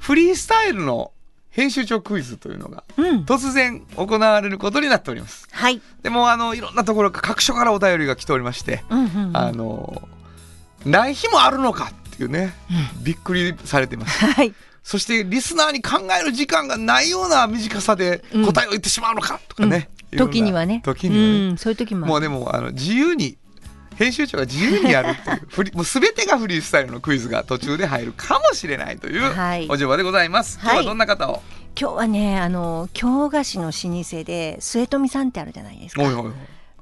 [0.00, 1.12] フリースタイルの
[1.50, 3.24] 編集長クイズというのがうん。
[3.24, 5.46] 突然行われることになっております。
[5.52, 5.80] はい。
[6.02, 9.36] でもあのいろんなところか各所からお便りが来ておりまして、うんうんうん。
[9.36, 10.08] あの
[10.84, 12.52] ない日もあるのかっていうね、
[13.02, 14.18] びっくりされてます。
[14.26, 14.52] はい。
[14.82, 20.80] そしてリスナーに考える時間がないような短さで答えを言ってしまうのかとかね、時にはね。
[20.84, 23.36] 時にはね、うん、そういう時ももうでもあの自由に
[23.96, 29.68] 編集長が自由にやるっていうフリ もう全てがフリースタイルのクイズが途中で入るかもしれないというはい。
[29.68, 30.58] おじょばでございます。
[30.62, 31.42] 今日はどんな方を、
[31.78, 36.02] 今日はねあの京菓子の老舗で末富さんってあるじゃないですか。
[36.02, 36.32] おいおいおい。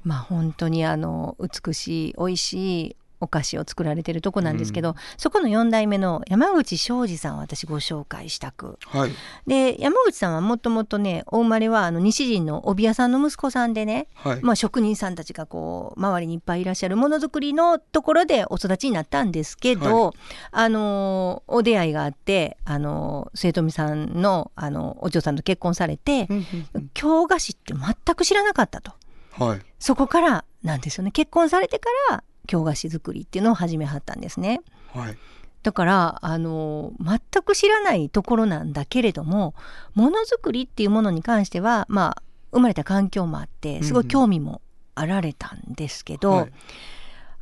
[0.03, 8.77] まあ本当にあの美しい美味しいお菓子を作られてるとこなんですけど、そこの4代目の山口昌司さんを私ご紹介したく。
[8.85, 9.11] はい。
[9.47, 20.13] で山口さんはもともとねお生まれはあの西陣の帯屋さんの息子さんでね、はい、まあ、職人さんたちがこう周りにいっぱいいらっしゃるものづくりのところでお育ちになったんですけど、
[20.51, 26.89] あのお出会いがあってあの末富さんのあのお嬢さんと結婚されてうんうんうん。
[26.93, 28.91] 京菓子って全く知らなかったと。
[29.31, 29.61] はい。
[29.79, 31.11] そこからなんですよね。
[31.11, 34.61] 結婚されてから京菓子作りっていうのを始めはったんですね。
[34.93, 35.17] はい。
[35.63, 39.55] だからあの全く知らないところなんだけれども
[39.95, 44.61] ものづくりっていうものに関してはまあ生まれた環境もあってすごい興味も
[44.93, 46.53] あられたんですけど、はい。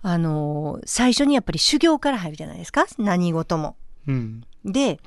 [0.03, 2.85] あの最初にやっぱり修行から入るじゃないですか。
[2.97, 3.75] 何事も。
[4.07, 4.43] うん。
[4.63, 4.99] で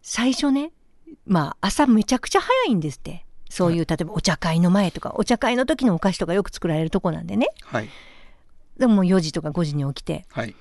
[0.00, 0.72] 最初ね
[1.26, 3.24] まあ朝めちゃくちゃ早いんですって。
[3.50, 7.48] そういう例えばお茶会の前とかお茶会の時のお菓子とかよく作られるとこなんでね。
[7.66, 7.88] はい
[8.78, 10.26] でももう4時とか5時に起きて。
[10.30, 10.54] はい。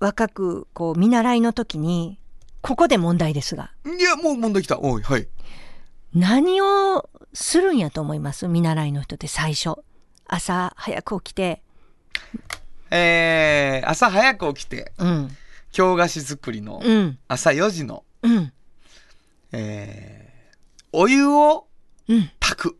[0.00, 2.18] 若くこう見習いの時に
[2.60, 3.70] ここで問題ですが。
[3.86, 4.78] いやもう問題きた。
[4.78, 5.28] おいはい。
[6.14, 8.46] 何をするんやと思います？
[8.46, 9.76] 見習いの人って最初。
[10.26, 11.62] 朝早く起きて。
[12.90, 14.92] えー、朝早く起きて。
[14.98, 15.36] うん。
[15.72, 17.18] 京菓子作りのうん。
[17.28, 18.52] 朝4時の、うん。
[19.52, 20.56] えー、
[20.92, 21.66] お湯を
[22.08, 22.30] うん。
[22.40, 22.78] 炊く。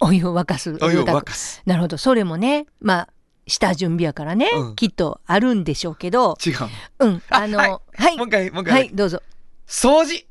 [0.00, 0.76] お湯を沸かす。
[0.80, 1.62] お湯を沸かす。
[1.66, 1.96] なるほど。
[1.96, 3.08] それもねまあ
[3.46, 4.76] 下準備やからね、うん。
[4.76, 6.36] きっとあるんでしょうけど。
[6.44, 6.54] 違う。
[7.00, 8.16] うんああのははい。
[8.16, 9.22] もう一回もう一回、はいどうぞ。
[9.66, 10.26] 掃除。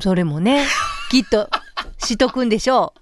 [0.00, 0.64] それもね
[1.10, 1.50] きっと
[1.98, 3.00] しとくんでしょう。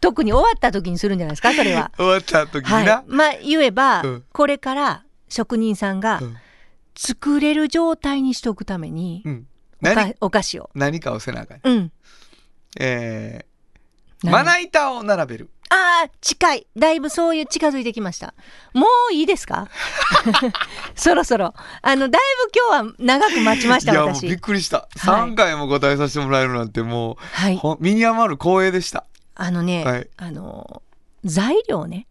[0.00, 1.90] 特に終わった時にするんじゃないですかそれは。
[1.96, 2.84] 終わった時にはい。
[2.84, 4.24] な、まあ言えば、うん。
[4.32, 6.36] これから職人さんがうん。
[6.96, 9.46] 作れる状態にしとくために、うん、
[9.82, 10.16] おか何？
[10.20, 10.70] お菓子を。
[10.74, 11.92] 何かをせなあかん、うん。
[12.78, 16.66] えー、何まな板を並べるああ近い。
[16.76, 18.34] だいぶそういう近づいてきました。
[18.74, 19.68] もういいですか？
[20.94, 21.54] そろそろ。
[21.82, 24.98] あのだいぶ今日は長く待ちましたいやもうびっ私くりした、はい。
[24.98, 27.60] 3回も答えさせてもらえるなんてもう、はい。
[27.80, 29.04] 身に余る光栄でした。
[29.34, 30.08] あのね、はい。
[30.16, 30.82] あの
[31.24, 32.06] 材料ね。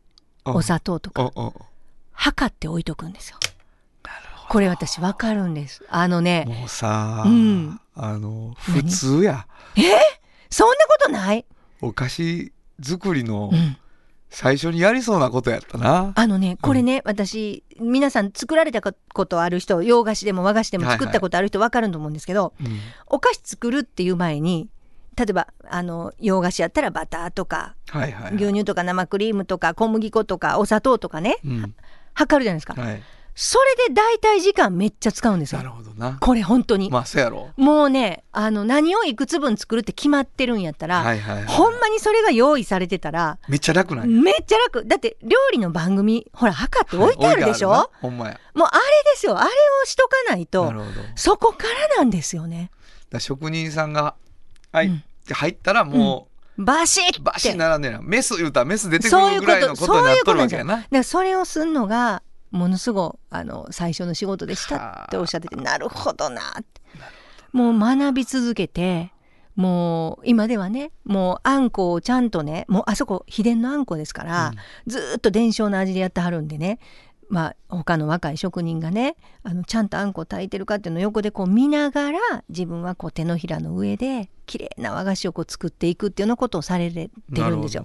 [0.46, 1.32] お砂糖とか。
[2.12, 3.38] 測って置いとくんですよ。
[4.50, 5.84] これ私わかるんです。
[5.90, 7.80] あのねもうさ、うん。
[7.96, 8.82] あの何？
[8.82, 9.48] 普通や。
[10.50, 11.46] そんなことない、
[11.82, 13.78] お菓子作りのうん、
[14.30, 18.94] 最初にやりそうなことやったな、あのねこれね、私皆さん作られたこ
[19.26, 22.80] とある人洋菓子でも和菓子でも作ったことある人わかると思うんですけど、うん。
[23.08, 24.70] お菓子作るっていう前に
[25.16, 28.36] 例えばあの洋菓子やったらバターとかはいはいはい。
[28.36, 31.76] 牛乳とか生クリームとか小麦粉とかお砂糖とかねうん。
[32.16, 33.04] 測るじゃないですか、はい、
[33.36, 36.18] それで大体時間めっちゃ使うんですなるよほどな。
[36.20, 37.50] これ本当に、まあそうやろ。
[37.58, 44.86] もうねあの何をいくつ分作るって決まってるんやったら、はいはいはいほんまにそれが用意されてたらめっちゃ楽なんやめっちゃ楽。
[44.86, 48.40] だって料理の番組ほら測って置いてあるでしょ、はいほんまや。
[48.54, 48.82] もうあれ
[49.14, 49.38] ですよ。
[49.40, 49.52] あれを
[49.86, 50.92] しとかないなとるほど。
[50.92, 52.70] だかそこからなんですよね。
[53.10, 54.16] ら職人さんが
[54.72, 54.96] はい、うん。
[55.24, 60.76] って入ったらもバシッう、バシてならねえなメス言うたらメス出てくそういうるぐらいのことになっとるわけやな。
[60.76, 62.22] だからそれをするのが
[62.54, 66.82] ものすごいあの最初の仕事でしたっておっしゃっててなるほどなって。
[67.52, 69.12] もう学び続けて
[69.56, 74.54] もう今ではねもうあんこをちゃんとねもうあそこ秘伝のあんこですから、
[74.88, 76.80] ずーっと伝承の味でやってはるんでね
[77.30, 87.84] まあ他の若い職人がねあのちゃんとあんこ炊いてるかっていうのを横でこう見ながら自分はこう手のひらの上で綺麗な和菓子をこう作っていくっていうようなことをされてるんですよ。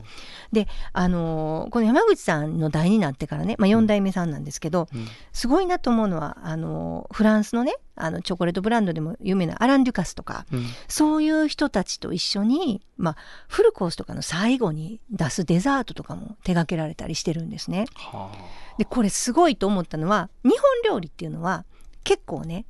[0.52, 5.06] であのーこの山口さんの代になってからね、まあ、4代目さんなんですけど、うん。
[5.32, 10.66] すごいなと思うのはあのーフランスのねあのチョコレートブランドでも有名なアラン・デュカスとかうん。
[10.88, 13.16] そういう人たちと一緒に、まあ、
[13.48, 17.86] フルコースとかの最後に出すデザートとかも手掛けられたりしてるんですね。
[17.94, 18.30] は
[18.78, 21.64] でこれすごいと思ったのは日本料理っていうのは
[22.04, 22.64] 結構ね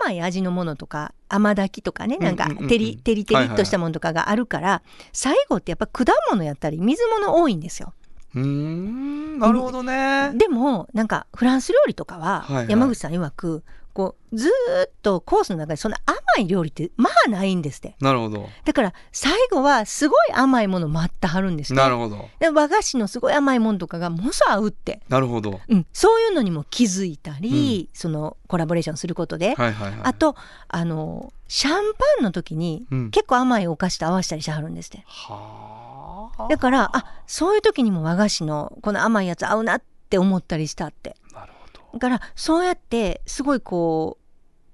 [0.00, 7.92] 甘い味のものとか甘炊きとかねなんかテリテリテリっとしたものとかがあるから最後ってやっぱ果物やったり水物多いんですよ。
[8.34, 10.32] うーんなるほどね。
[10.34, 13.62] でもなんかフランス料理とかは山口さん曰く
[13.98, 18.48] こうずーっとコースの中でそんな甘い料理ってまあないんですってなるほど。
[18.64, 22.28] だから最後はすごい甘いもの待ってはるんですねなるほど。
[22.38, 25.60] で和菓子のすごい甘いものとかがものすごい合うって、なるほど。
[25.66, 30.00] うん、そういうのにも気づいたり、そのコラボレーションすることで、はいはいはい。
[30.04, 30.36] あと
[30.68, 31.80] あのシャンパ
[32.20, 36.46] ンの時にうん、結構甘いお菓子と合わせたりしはるんですってはあ。
[36.48, 41.57] だからあそういう時にも和菓子のこの甘いやつ合うなって思ったりしたってなるほど。
[41.98, 44.18] だからそうやってすごいこ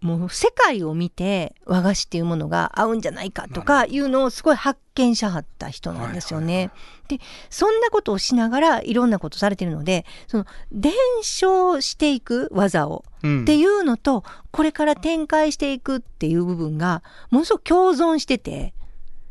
[0.03, 3.99] うもう世界を見て和菓子っていうものが合うんじゃないかとかい。
[3.99, 6.71] うのをすごい発見しはった人なんですよね。
[7.09, 13.43] でそんなことをしながらいろんなことされてるのでその伝承していく技をうん。
[13.43, 18.75] っていうのとこれから展開していくっていう部分がものすごく共存してて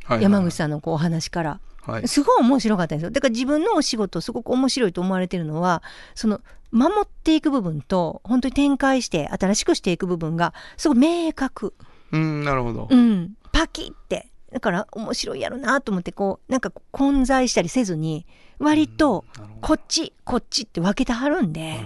[0.06, 0.24] はいはい。
[0.24, 2.08] 山口さんのこうお話からはい。
[2.08, 3.12] すごい面白かったんですよ。
[3.12, 5.84] だから自分のお仕事すごく面白いと思われてるのは
[6.16, 6.42] その
[6.72, 11.74] 守っていく部分と本当に展開して新しくしていく部分がすごい明確。
[12.12, 12.88] うん、なるほど。
[12.90, 12.96] う。
[12.96, 13.36] ん。
[13.52, 14.30] パキって。
[14.52, 18.28] だから面白いやろなと思ってこうなんか混在したりせずに
[18.60, 19.26] 割と
[19.62, 21.80] こっちこっちって分けてはるんで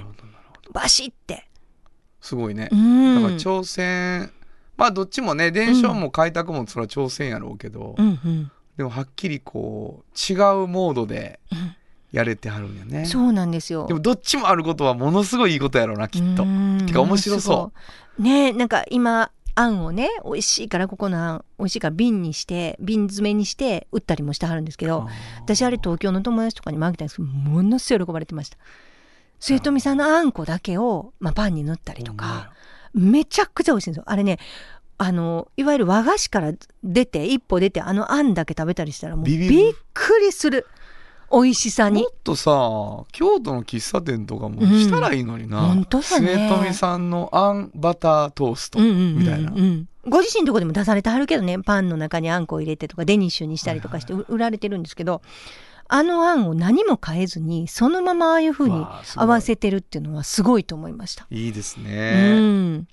[0.72, 1.48] バシって。
[2.22, 2.70] すごいね。
[2.72, 2.76] う。
[2.76, 4.32] だんから挑戦、
[4.76, 11.76] まあどっちもね、伝承も開拓もそれは挑戦やろうけど、うんうんでもはっきりこう違うモードでうん
[12.12, 13.06] やれてはるんやね。
[13.06, 13.86] そうなんですよ。
[13.86, 16.44] でもどっちもあることはものすごいいいことやろうなきっと。
[16.44, 17.74] うんてか面白そ
[18.18, 18.22] う。
[18.22, 25.08] ねなんか今あんをね美味しいからここのあん美味しいから瓶にして瓶詰めにして売ったりもしてはるんですけど
[25.42, 28.58] 私あれ東京の友達とかにもあげたんですけどものすごい喜ばれてました。
[29.40, 32.52] 末富さんのあんこだけを、まあ、パンに塗ったりとか
[32.94, 34.04] めちゃくちゃ美味しいんですよ。
[34.08, 34.40] あれね
[35.00, 39.36] あのいわゆる和菓子から出て一歩出てあのあんだけ食べたりしたらもうび
[39.70, 40.66] っくりする。
[41.30, 42.04] 美味しさに。
[42.04, 42.52] もっとさ
[43.12, 46.28] 京都の喫茶店とかもしたらいいのにな、うん本当だね。
[46.28, 49.52] 末富さんのあんバタートーストみたいな、
[50.08, 51.60] ご自身のとこでも出されてはるけどね。
[51.60, 55.22] パンの中にあんこを入れてとかデニッシュにしたりとかして売られてるんですけど
[55.90, 59.26] あのあんを何も変えずにそのままああいう風にわあすごい。
[59.26, 61.28] 合わせてるっていうのはすごいと思いました。
[61.30, 62.88] いいですうねん、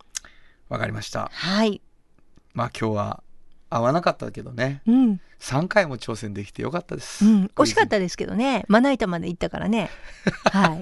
[0.69, 1.31] わ、かりました。
[1.33, 1.81] はい、
[2.55, 3.23] まあ今日は
[3.69, 4.81] 合わなかったけどね。
[4.87, 5.21] うん。
[5.41, 8.65] 3回も挑戦できてよかったです、うん、惜しかったですけどね。
[8.69, 9.91] まな板まで行ったからね。
[10.51, 10.81] はい。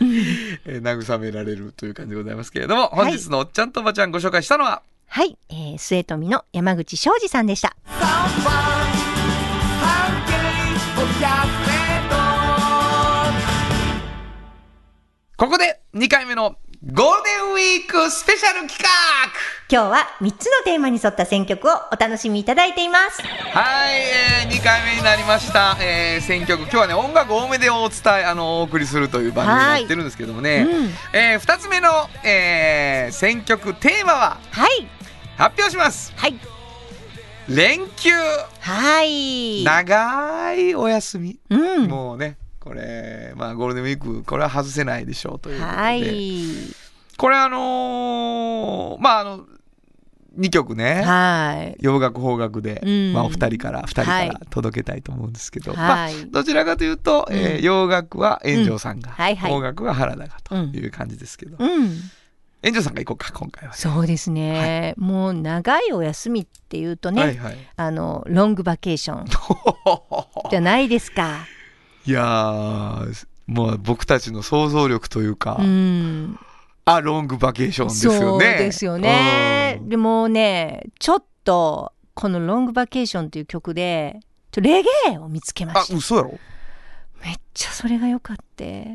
[0.66, 3.10] えー慰められるという感じでございますけれどもはい。
[3.10, 7.74] 本日のおっちゃんとおばちゃんご紹介したのは、はい、えー、末富の山口昌司さんでした。
[15.36, 18.88] ここで2回目のゴールデンウィークスペシャル企画。
[19.68, 23.20] 今日は3つのテーマに沿った選曲をお楽しみいただいています。
[23.20, 26.60] はい、えー、2回目になりました、えー、選曲。
[26.60, 31.18] 今日はね音楽多めでお伝えあのお送りするという番組になってるんですけどもね、うん。
[31.18, 31.88] えー、2つ目の、
[32.24, 34.86] えー、選曲テーマははい、
[35.36, 36.12] 発表します。
[36.14, 36.38] はい、
[37.48, 38.12] 連休。
[38.60, 39.64] はい。
[39.64, 41.88] 長いお休み、うん。
[41.88, 42.36] もうね
[42.68, 46.04] これまあゴールデンウィークこれは外せないでしょうということで、はい。
[47.16, 49.46] これあのーまああの
[50.38, 51.02] 2曲ね。
[51.02, 51.76] はい。
[51.80, 53.12] 洋楽邦楽で、うん。
[53.14, 54.28] まあ、お二人から二人かはい。
[54.28, 56.30] ら届けたいと思うんですけど、まあはい。
[56.30, 59.14] どちらかというと、えーうん洋楽は炎上さんが、うん。
[59.14, 59.50] はいはい。
[59.50, 61.88] 邦楽は原田がという感じですけど、うん。
[62.62, 64.94] 炎上さんが行こうか今回は、そうですね。
[64.98, 67.56] もう長いお休みっていうとね、はいはい。
[67.76, 69.26] あのロングバケーション。
[70.50, 71.46] じゃないですか。
[72.08, 76.38] いやーもう僕たちの想像力というか、うん。
[76.86, 79.78] あロングバケーションですよねそうですよね。
[79.82, 84.20] うんでもね、ちょっとこのロングバケーションという曲で、
[84.56, 85.96] レゲエを見つけまあした。
[85.96, 86.38] 嘘やろ？
[87.22, 88.86] めっちゃそれが良かって。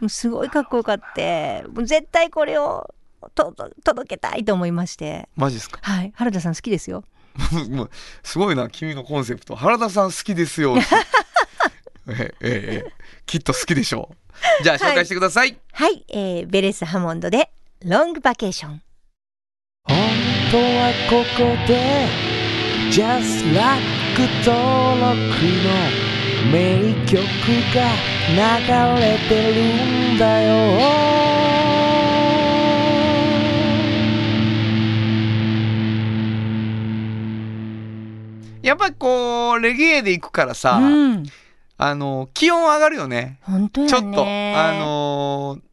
[0.00, 1.62] もうすごいかっこよかって。
[1.72, 2.92] もう絶対これを
[3.36, 5.28] とと届けたいと思いまして。
[5.36, 5.78] マジですか？
[5.82, 6.12] はい。
[6.16, 7.04] 原田さん好きですよ。
[8.24, 10.74] すごいな君のコンセプト原田さん好きですよ
[12.10, 12.92] えええええ
[13.26, 14.16] きっと好きでしょう。
[14.64, 16.04] じゃあ紹介してください、はい。
[16.08, 17.50] えー、ベレス・ハモンドで
[17.84, 18.82] ロングバケーション。
[19.84, 19.96] 本
[20.50, 22.08] 当はここで
[22.90, 24.00] Just like
[24.44, 26.10] 登録の
[26.52, 27.16] 名曲
[27.74, 27.86] が
[28.30, 31.30] 流れてるんだよ。
[38.62, 41.24] やっぱりこうレゲエで行くからさ、うん
[41.82, 43.38] あの気温上がるよね。
[43.42, 43.90] 本当やね。
[43.90, 44.22] ちょっと。
[44.22, 45.70] あのー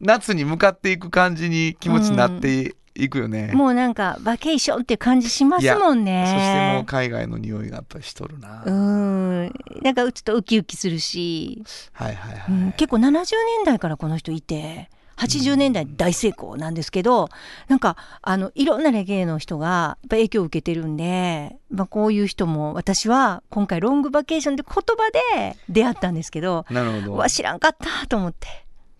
[0.00, 6.24] 夏に向かっていく感じに気持ちになっていくよね、もうなんかバケーションって感じしますもんね。
[6.26, 9.52] そしてもう海外の匂いがやっぱりしとるな、うん。
[9.82, 13.26] なんかちょっとウキウキするし、はいはいはい、うん結構70年
[13.64, 14.90] 代からこの人いて
[15.20, 17.28] 80年代大成功なんですけど、
[17.68, 27.12] なんかあのいろんなレゲエの人がやっぱ影響を受けてるんで、まあ、こういう人も私は今回ロングバケーションで言葉で出会ったんですけどなるほど。
[27.14, 28.48] うわ知らんかったと思って。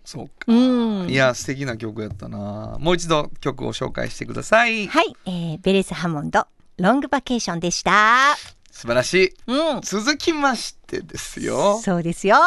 [0.05, 1.09] そうか、うん。
[1.09, 2.77] いや素敵な曲やったな。
[2.79, 4.87] もう一度曲を紹介してください。
[4.87, 6.45] はい、えーベレス・ハモンド
[6.77, 8.35] ロングバケーションでした。
[8.71, 9.33] 素晴らしい。
[9.47, 11.79] うん、続きましてですよ。
[11.79, 12.37] そうですよ。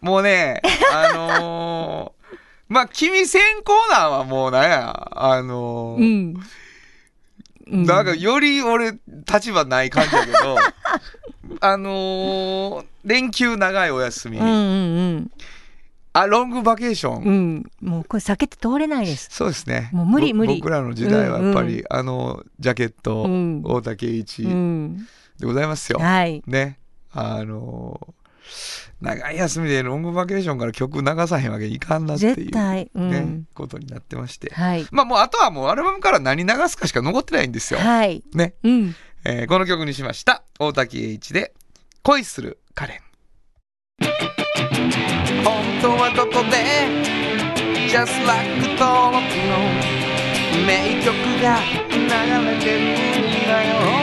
[0.00, 0.60] もうね
[0.92, 2.19] あのー
[2.70, 6.34] まあ君先コーナーはもうなんやあのーん。
[6.34, 8.98] うんなんかより俺
[9.32, 10.56] 立場ない感じだけど
[11.60, 15.30] あのー連休長いお休み、うんうん
[16.12, 17.70] あロングバケーション、うん。
[17.82, 17.88] うん。
[17.88, 19.28] もうこれ避けて通れないです。
[19.30, 25.06] そうですねもう無理ぼ無理僕らの時代はやっぱり、うんうあのジャケット、うん大竹一うん。
[25.38, 26.42] でございますよ、はい。
[26.48, 26.78] ね
[27.12, 28.19] あのー
[29.00, 32.90] 長い休みでロングバケーションから曲流さへんわけにいかんなっていう、絶対。
[32.94, 33.46] うねん。
[33.54, 34.86] ことになってましてはい。
[34.90, 38.22] まあもうあとはもうアルバムから何流すかしか残ってないんですよ、はい。
[38.34, 38.94] ね、うん。
[39.24, 41.52] えーこの曲にしました大竹栄一で
[42.02, 43.00] 「恋するカレン」
[45.44, 46.64] 本当はどこで
[47.88, 48.48] Just like
[48.78, 49.58] 登録の
[50.66, 51.58] 名曲が
[51.90, 51.96] 流
[52.46, 53.99] れてるんだよ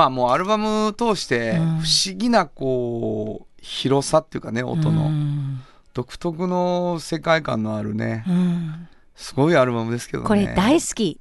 [0.00, 5.60] まあもうアルバム通してうん不思議なこう広さっていうかね音の、うん
[5.92, 11.20] 独特の世界観のあるねうんすごいアルバムですけどねこれ大好き。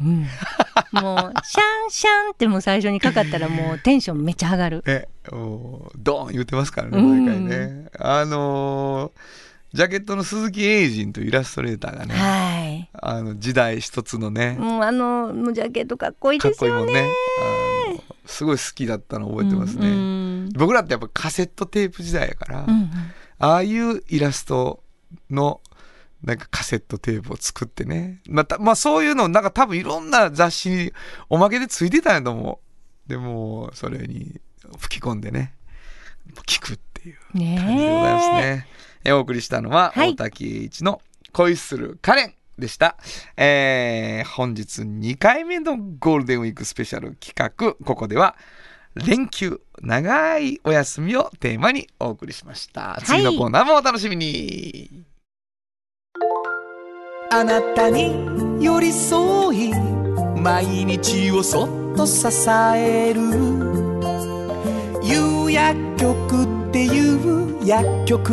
[0.00, 0.26] うん。
[0.92, 4.84] もう、シャンシャンってもう最初にかかったらもうテンションめっちゃ上がる。
[4.86, 12.88] えおドーン言ってますからねうん毎回ね、あのージャケットの鈴木英人というイラストレーターがね、はい。
[12.94, 16.86] あの時代一つのね、もうあの、もうジャケットかっこいいかっですよね。
[16.86, 17.65] こいいもんね
[18.26, 20.48] すごい好きだったの覚えてますね、うん。
[20.54, 22.90] 僕らってやっぱカセットテープ時代やから、うん
[23.38, 24.82] ああいうイラスト
[25.28, 25.60] の
[26.22, 28.22] なんかカセットテープを作ってね。
[28.28, 30.92] またまあそういうのなんか多分いろんな雑誌に
[31.28, 32.60] おまけでついてたんやと思
[33.06, 33.08] う。
[33.10, 34.40] でもそれに
[34.78, 35.54] 吹き込んでね。
[36.46, 38.66] 聞くっていう感じでございますね。
[39.04, 40.16] えお送りしたのははい。
[40.16, 41.02] 大竹栄一の
[41.32, 42.96] 恋するカレンでした、
[43.36, 47.74] えー本日2回目のゴールデンウィークスペシャル企画。
[47.84, 48.36] ここでは
[48.94, 55.04] 連休長いお休みをテーマにお送りしました、次のコーナーもお楽しみに。
[57.30, 59.74] あなたに寄り添い
[60.40, 62.26] 毎日をそっと支
[62.74, 63.20] える。
[65.02, 68.32] 夕薬局っていう薬局。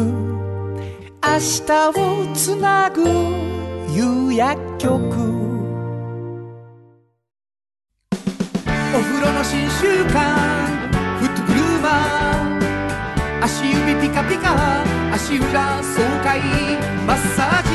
[1.25, 3.62] 明日をつなぐ
[3.95, 4.89] 夕薬局。
[8.91, 10.17] お風呂の新習慣
[11.19, 14.83] フットグルーマー足指ピカピカ
[15.13, 16.41] 足裏爽快。
[17.05, 17.69] マッサージ。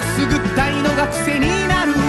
[0.00, 2.05] くすぐったいのが癖になる。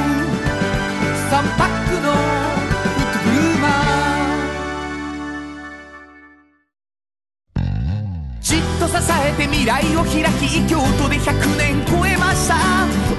[9.26, 12.56] えて未来を開き京都で100年超えました。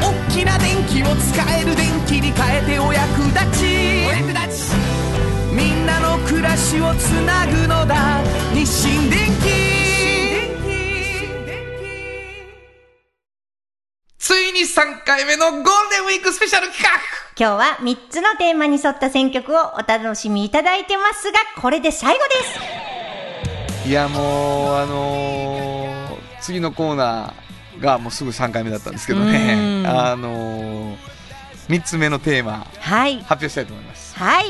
[0.01, 4.07] 大きな電気を使える電気に変えてお役立ち。
[4.07, 4.75] お役立ち。
[5.53, 8.23] みんなの暮らしをつなぐのだ。
[8.55, 9.79] 日清電気
[14.19, 16.85] ついに3回目のゴールデンウィークスペシャル企
[17.39, 22.59] 今日は3つのテーマに沿った選曲をお楽しみいただいてますが、これで最後です。
[23.85, 25.68] 画いやもうあのー
[26.49, 30.97] 次のコーナーがもうすぐ3回目だったんですけどねうんあのー、
[31.69, 33.17] 3つ目のテーマはい。
[33.21, 34.47] 発表したいと思いますはい。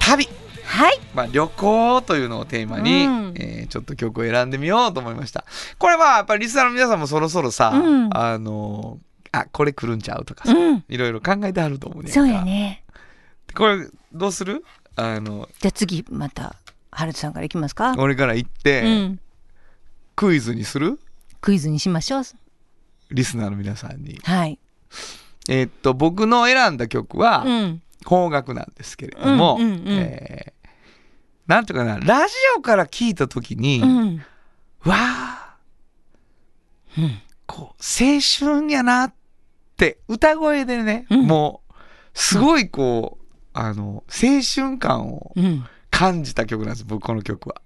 [0.00, 0.26] 旅
[0.64, 0.98] はい。
[1.14, 5.44] まあ、旅行というのをテーマに、うんえーちょっと曲を選んでみようと思いました。
[5.78, 10.84] これはやっぱりリスナーの皆さんもそろそろさ、うんあのーあこれ来るんちゃうとかさ、うん。
[10.88, 12.84] いろいろ考えてあると思うねそうやね。
[13.54, 14.62] これどうする？
[14.96, 16.56] あのじゃあ次、また、
[16.90, 17.94] ハルトさんからいきますか？
[17.98, 19.20] 俺から言って、うん。
[20.16, 20.98] クイズにする？
[21.40, 22.22] クイズにしましょう。
[23.10, 24.18] リスナーの皆さんに。
[24.22, 24.58] はい、
[25.48, 29.82] えーっと、僕の選んだ曲は、うん、邦楽なんですけれども、うんうんうん。
[29.88, 30.52] えー
[31.48, 34.16] なんていうかな、ラジオから聞いたときに、うん。
[34.84, 35.56] わあ、
[36.96, 37.18] うん。
[37.46, 39.14] こう、青春やなっ
[39.76, 41.26] て、歌声でね、うん。
[41.26, 41.72] もう、
[42.14, 45.66] すごいこう、あの、青春感をうん。
[45.90, 47.60] 感じた曲なんです、僕この曲は。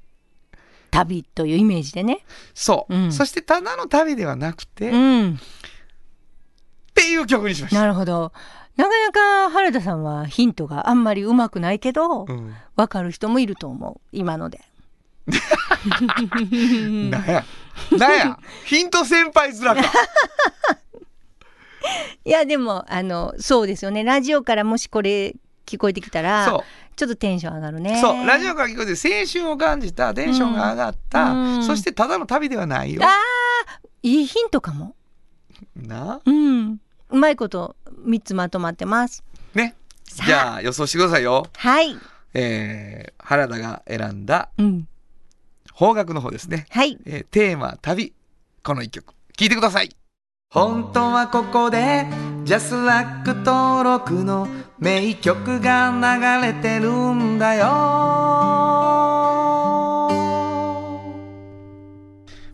[0.97, 2.25] 旅というイメージでね、
[2.55, 2.95] そう。
[2.95, 5.39] うんそして、ただの旅ではなくて、っうん、
[6.95, 7.81] ていう曲にしました。
[7.81, 8.33] なるほど
[8.77, 12.55] なかなか原田さんはヒントがあんまりうまくないけど、うん。
[12.77, 14.61] わかる人もいると思う今ので。
[17.11, 17.45] なんや。
[17.99, 18.39] なんや。
[18.65, 19.75] ヒント先輩面か。
[22.25, 25.37] いやでもあのそうですよねラジオからもしこれ
[25.67, 26.65] 聞こえてきたら。
[26.97, 28.01] ちょっとテンション上がるね。
[28.01, 33.03] そう、ラジオから聞こえて青春を感じた、テンションが上がった、うんそしてただの旅ではないよ。
[33.05, 33.09] あ
[34.03, 34.95] いいヒントかも。
[35.75, 36.21] な？
[36.25, 36.81] うん。
[37.11, 39.23] うまいこと3つまとまってます。
[39.55, 39.75] ね。
[40.05, 41.47] じゃあ予想してくださいよ。
[41.57, 41.97] はい。
[42.35, 44.89] えー、原田が選んだうん。
[45.77, 46.67] 邦楽の方ですね。
[46.71, 46.99] はい。
[47.05, 48.15] えーテーマ旅。
[48.63, 49.15] この一曲。
[49.37, 49.95] 聞いてください。
[50.51, 52.07] 本当はここで
[52.45, 54.47] ジャスラック登録の
[54.79, 57.67] 名曲が流れてるんだよ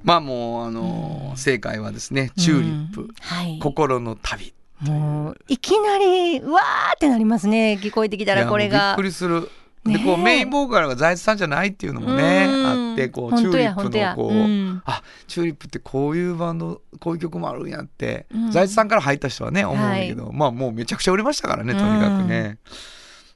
[0.02, 3.58] まあもうあのー正解はですねチューリップ、うんはい。
[3.58, 7.78] 心の旅もういきなりわーってなりますね。
[7.80, 9.02] 聞こえてきたらこれがびっく。
[9.04, 9.48] りする
[9.84, 12.90] でこうメインボーカルが財津さんじゃないっていうのもねうん。
[12.90, 14.82] あってこうチューリップのこう、うん。
[14.84, 18.50] あチューリップってこういうバンドこういう曲もあるんやって、うん。
[18.52, 22.58] 財津さんから入った人はね思うんだけど、まあもうめちゃくちゃ売れましたからねとにかくね、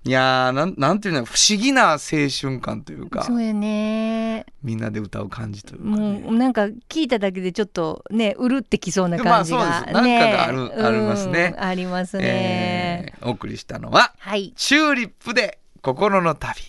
[0.05, 4.47] いやーなんなんていうの不思議な青春感というかそうやね。
[4.63, 9.95] みんなで歌う感じというか、もね、うなんか聞いただけでちょっとねうるってきそうな感じが、まあそうです。
[9.95, 11.55] なんかがあるねありますね。
[11.57, 12.25] うんありますね。
[12.25, 14.53] えーお送りしたのははい。
[14.55, 16.61] チューリップで心の旅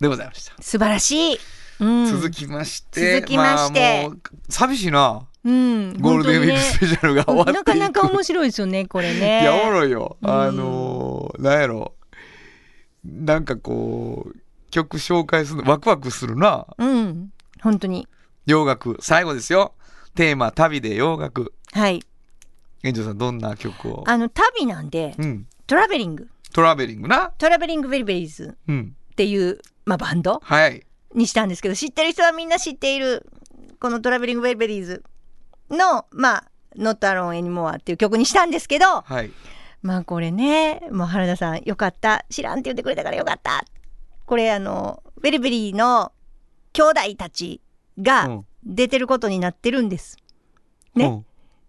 [0.00, 1.38] でございました、素晴らしい。
[1.80, 4.04] うん、続きまして続きまして。
[4.04, 5.26] あもう寂しいな。
[5.42, 7.56] うん、ゴールデンウィークスペシャルが終わっていく。
[7.56, 9.42] なかなか面白いですよねこれね。
[9.42, 10.30] いやおもろいよ、うん。
[10.30, 11.94] あのーなんやろ。
[13.04, 14.36] なんかこう
[14.70, 16.64] 曲紹介するのワクワクするな。
[16.78, 18.06] うん本当に。
[18.46, 19.74] 洋楽最後ですよ。
[20.14, 21.52] テーマ旅で洋楽。
[21.72, 22.00] はい。
[22.84, 24.04] 園長さんどんな曲を？
[24.06, 25.48] あの旅なんでうん。
[25.66, 27.32] traveling traveling な？
[27.38, 28.56] Traveling Wilburys。
[28.68, 28.96] うん。
[29.12, 30.40] っていうまあバンド？
[30.42, 30.84] はい。
[31.14, 33.26] にしたんですけど知ってる人はみんな知っている
[33.80, 35.04] このトラベリングウィルベリーズ
[35.70, 36.44] のまあ
[36.76, 39.30] 「Not Alone Anymore」っていう曲にしたんですけどはい。
[39.82, 42.24] まあこれねもう原田さんよかった。
[42.30, 43.64] 知らんって言ってくれたからよかった。
[44.26, 46.12] これあのウィルベリーの
[46.72, 47.60] 兄弟たち
[47.98, 48.46] がうん。
[48.64, 50.16] 出てることになってるんです。
[50.94, 51.24] ね。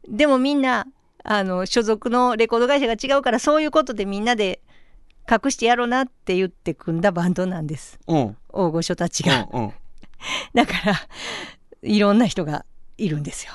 [0.08, 0.86] でもみんな
[1.24, 4.62] あの所属のレコード会社が違うからそういうことでみんなで
[5.30, 8.00] 隠してやろうなって言って組んだバンドなんです。
[8.08, 8.18] うん。
[8.18, 9.48] うん大御所たちうんが。
[9.52, 9.74] うん。
[10.54, 10.96] だから
[11.82, 12.66] いろんな人が
[12.98, 13.54] いるんですよ。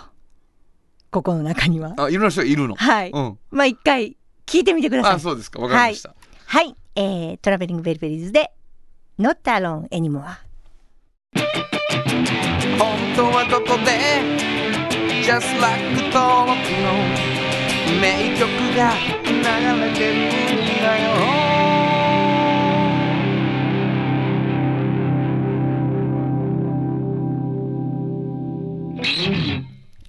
[1.10, 1.94] ここの中には。
[1.96, 2.74] あいろんな人いるの？
[2.74, 3.10] はい。
[3.10, 3.38] うん。
[3.50, 4.16] まあ一回
[4.46, 5.12] 聞いてみてください。
[5.14, 5.60] あそうですか。
[5.60, 6.14] わかりました、
[6.46, 8.50] はい、えー、トラベリングウィルベリーズで
[9.18, 10.22] Not Alone Anymore。
[12.78, 13.90] 本当はここで
[15.22, 16.92] ？Just Like 登録の
[18.00, 18.92] 名曲が
[19.24, 19.32] 流
[19.84, 20.84] れてるんだ
[21.42, 21.47] よ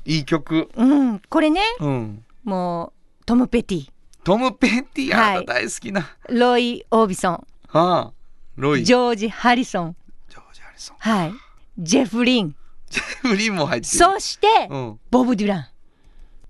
[0.09, 0.71] いい曲。
[0.75, 2.25] うん、これね、うん。
[2.43, 3.91] もうトム・ペティ、
[4.23, 5.45] トム・ペティはい。
[5.45, 8.11] 大好きな、ロイ・オービソン、はあ
[8.55, 8.83] ロイ。
[8.83, 9.95] ジョージ・ハリソン、
[10.27, 10.97] ジョージ・ハリソン。
[10.97, 11.33] はい、
[11.77, 12.55] ジェフ・リン、
[12.89, 13.91] ジェフリンも入ってる。
[13.91, 15.67] そして、うん、ボブ・デュラン。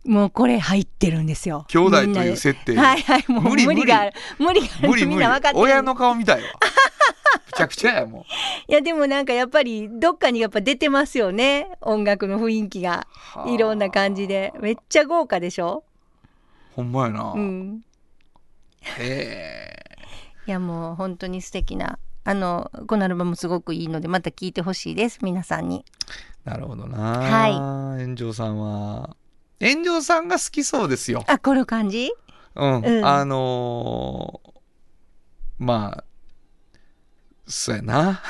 [0.06, 1.66] もうこれ入ってるんですよ。
[1.68, 2.78] 兄弟という設定。
[2.78, 4.14] はいはい、もう無理無理がある。
[4.40, 5.60] 無理がある無理無理んな分かってる。
[5.60, 6.48] 親の顔みたいわ。
[6.48, 6.69] む
[7.60, 8.24] ちゃくちゃやもう
[8.72, 11.78] いやでもなんかやっぱりどっかにやっぱ出てますよね。
[11.82, 13.08] 音楽の雰囲気が。
[13.12, 14.54] はあいろんな感じで。
[14.60, 15.84] めっちゃ豪華でしょ？
[16.76, 17.82] ほんまやな、うん。
[18.98, 19.98] へえ
[20.48, 22.00] いやもう本当に素敵な。
[22.24, 25.20] あの、このアルバムすごくいいので、また聴いてほしいです。
[25.22, 25.84] 皆さんに。
[26.46, 27.54] なるほどなはい
[28.04, 29.16] 炎上さんは
[29.62, 32.12] 炎上さんが好きそうですよあ、この感じ？
[32.56, 34.50] うん、うんあのー
[35.60, 36.04] まあ
[37.50, 38.22] そうやな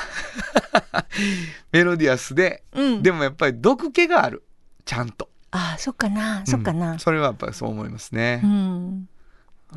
[1.72, 3.04] メロディアスでうん。
[3.04, 4.44] でもやっぱり毒気がある
[4.86, 6.46] ちゃんとあ、そっかな。
[6.46, 7.00] そっかなうん。
[7.00, 9.10] それはやっぱりそう思いますねう、ん。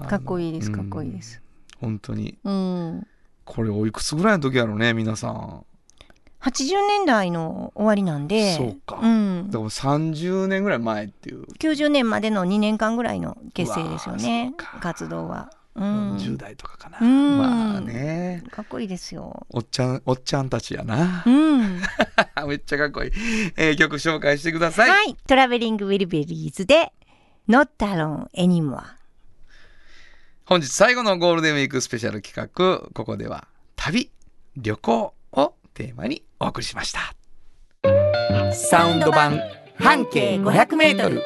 [0.08, 0.68] かっこいいです。
[0.68, 1.42] うんかっこいいです。
[1.80, 3.06] 本当にうん。
[3.44, 5.64] これおいくつぐらいの時やろうね皆さん
[6.42, 15.50] 80年代の終わりなんでそうかんで、も30年ぐらい前っていう、90年までの2年間ぐらいの結成ですよね活動は。
[15.74, 17.38] うん、40代とかかな、うん。
[17.38, 18.42] まあね。
[18.50, 19.46] かっこいいですよ。
[19.50, 21.22] おっちゃんおっちゃんたちやな。
[21.26, 21.80] う、ん、
[22.46, 23.10] めっちゃかっこいい、
[23.56, 26.92] えー曲紹介してください、はい、トラベリングウィルベリーズで
[27.48, 28.82] Not Alone Anymore。
[30.44, 34.10] 本日最後のゴールデンウィークスペシャル企画ここでは旅
[34.56, 37.14] 旅行をテーマにお送りしました。
[38.52, 39.40] サウンド版
[39.78, 41.22] 半径 500m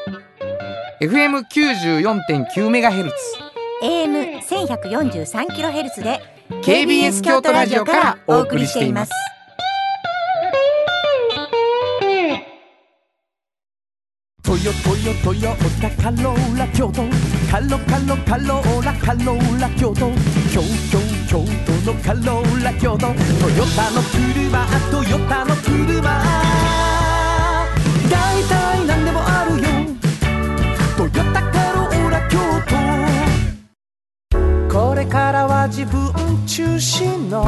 [1.01, 3.17] FM94.9 メガヘルツ
[3.83, 6.21] AM 1143キロヘルツで
[6.63, 9.13] KBS 京都ラジオからお送りしています。
[14.43, 17.03] トヨトヨトヨタカローラ京都。
[17.51, 20.11] カロカロカローラカローラ京都。
[20.53, 20.99] 京京
[21.29, 21.45] 京
[21.85, 22.99] 都のカローラ京都。
[22.99, 23.15] トヨ
[23.77, 26.56] タの車トヨタの車
[35.17, 36.13] からは自分
[36.47, 37.43] 中心の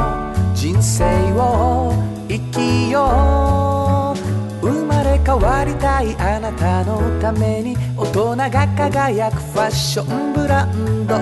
[0.54, 1.04] 人生
[1.36, 1.92] を
[2.26, 4.14] 生きよ
[4.62, 4.66] う。
[4.66, 11.14] 生まれ変わりたいあなたのために大人が輝くファッションブランド。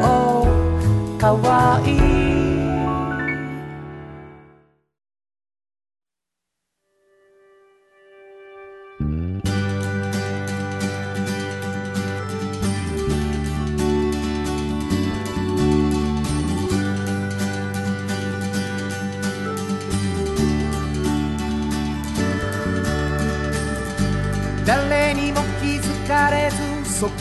[1.19, 2.36] かわいい。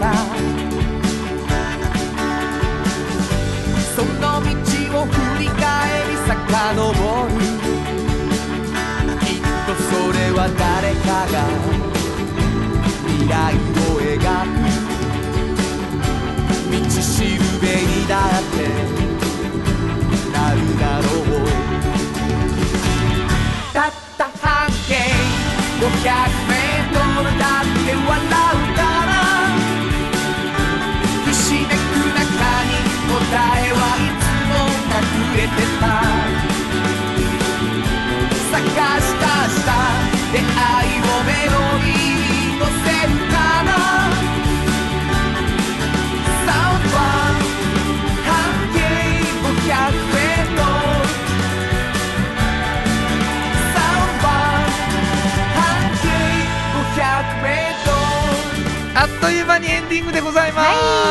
[0.00, 0.14] た
[3.94, 4.48] その道
[4.98, 5.60] を振り返
[6.08, 6.68] り遡
[7.26, 7.36] る
[9.20, 11.36] きっとそれは誰かが
[13.06, 14.16] 未来を描
[14.48, 14.64] く
[16.72, 18.42] 道しるべにだっ
[18.94, 18.99] て
[59.90, 60.62] ディングでございま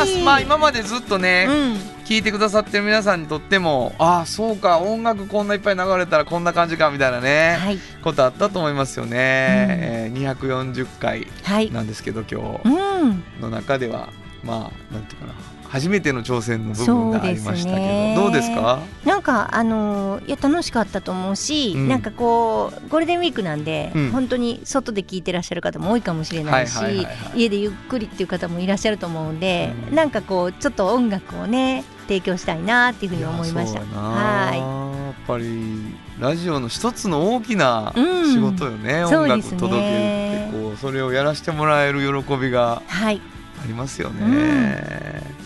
[0.06, 0.24] す、はい。
[0.24, 1.74] まあ今までずっとね、うん、
[2.06, 14.08] 聞いてくださってる皆さんにとってもああそうか音楽こんないっぱい流れたらこんな感じかみたいなね、はい、ことあったと思いますよね、えー240回はい、なんですけど今うん、日の中では
[14.42, 15.34] まあなんていうかな
[15.70, 18.14] 初めての挑戦の部分がありましたけどね。
[18.16, 18.80] どうですか？
[19.04, 21.88] なんかあのーいや楽しかったと思うし、うん。
[21.88, 24.10] なんかこうゴールデンウィークなんで、うん。
[24.10, 27.40] 本当に外で聞いてらっしゃる方も多いかもしれないし、はいはいはいはい。
[27.42, 29.94] 家でゆっくりっていう方もいらっしゃると思うんで、うん。
[29.94, 33.78] なんかこうちょっと音楽をね提供したいなっていうふうに思いました。
[33.78, 38.32] やそうやっぱりラジオの一つの大きなうん。
[38.32, 39.58] 仕事よね、音楽そうですね。
[39.60, 43.20] 届けるってこうそれをやらせてもらえる喜びがい、はい、
[43.62, 45.39] ありますよね、うん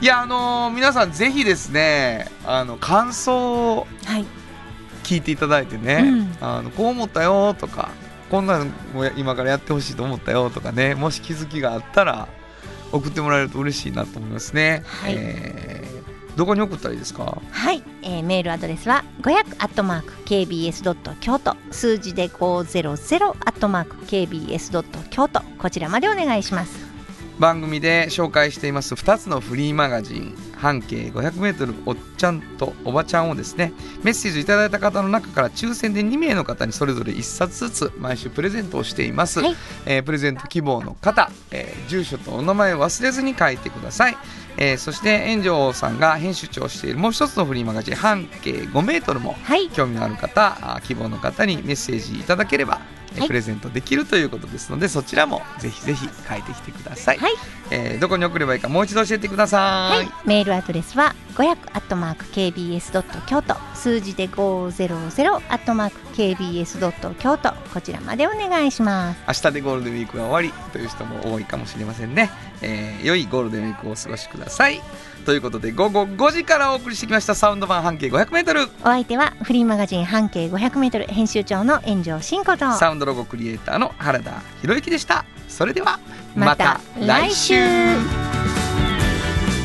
[0.00, 4.24] いやあのー皆さんぜひですねあの感想をはい、
[5.02, 6.36] 聞いていただいてね、うん。
[6.40, 7.90] あのこう思ったよとか
[8.30, 12.28] こんなんもや今からやってほしいと思ったよとかねもし気づきがあったら
[12.92, 15.14] 送ってもらえると嬉しいなと思いますね、はい。
[15.16, 15.98] えー
[16.38, 17.42] どこに送ったらいいですか？
[17.50, 21.56] はい、えーメールアドレスは500アットマーク kbs ドット京都。
[21.72, 22.90] 数字で500
[23.30, 25.40] アットマーク kbs ドット京都。
[25.58, 26.77] こちらまでお願いします。
[27.38, 33.72] 番組で紹介しています2つのフリーマガジン半径 500m おっちゃんとおばちゃんをですね
[34.02, 39.56] メッセージいただいた方の中から抽選で2名の方にそれぞれ1冊ずつ毎週プレゼントをしています、はい。
[39.86, 44.16] えープレゼント希望の方、えー住所とお名前を忘れずに書いてください。
[44.56, 49.68] えーそして炎上さんが編集長をしているもう一つのフリーマガジン半径5メートルもはい。
[49.68, 52.80] 興味のある方あ希望の方にメッセージいただければ、
[53.26, 57.32] プレゼントできるということですのでそちらもぜひぜひ書いてきてください、はい。
[57.70, 63.54] えーどこに送ればいいかもう一度教えてください、はい、メールアドレスは500アットマーク KBS ドット京都。
[63.74, 67.52] 数字で500アットマーク KBS ドット京都。
[67.72, 69.20] こちらまでお願いします。
[69.28, 72.30] 明日でゴールデンウィークが終わりという人も多いかもしれませんね、
[72.62, 74.80] えー良いゴールデンウィークをお過ごしください
[75.28, 82.72] ということで午後5時からお送りしてきましたサウンド版半径 500m お相手はフリーマガジン半径 500m 編集長の炎上真子と。
[82.72, 85.26] サウンドロゴクリエイターの原田博之でした。
[85.46, 86.00] それでは
[86.34, 87.56] また来週。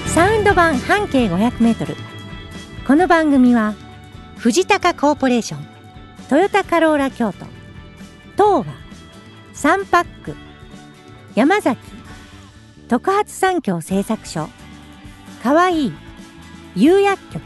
[0.08, 1.96] サウンド版半径 500m
[2.86, 3.74] この番組は
[4.40, 5.66] 藤高コーポレーション
[6.28, 7.46] トヨタカローラ京都
[8.34, 8.74] 東和
[9.54, 10.36] サンパック
[11.36, 11.80] 山崎
[12.90, 14.50] 特発産業製作所
[15.44, 15.88] かわい。
[15.88, 15.94] い
[16.78, 17.44] 釉薬局。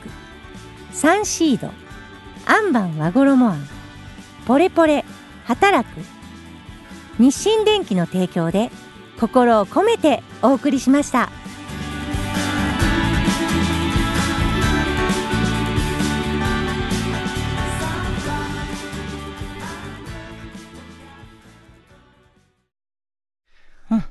[0.92, 1.72] サンシード。
[2.46, 3.68] アンバン和衣あん。
[4.46, 5.04] ポレポレ。
[5.46, 6.02] 働く。
[7.18, 8.70] 日清電機の提供で
[9.20, 11.32] 心を込めてお送りしました。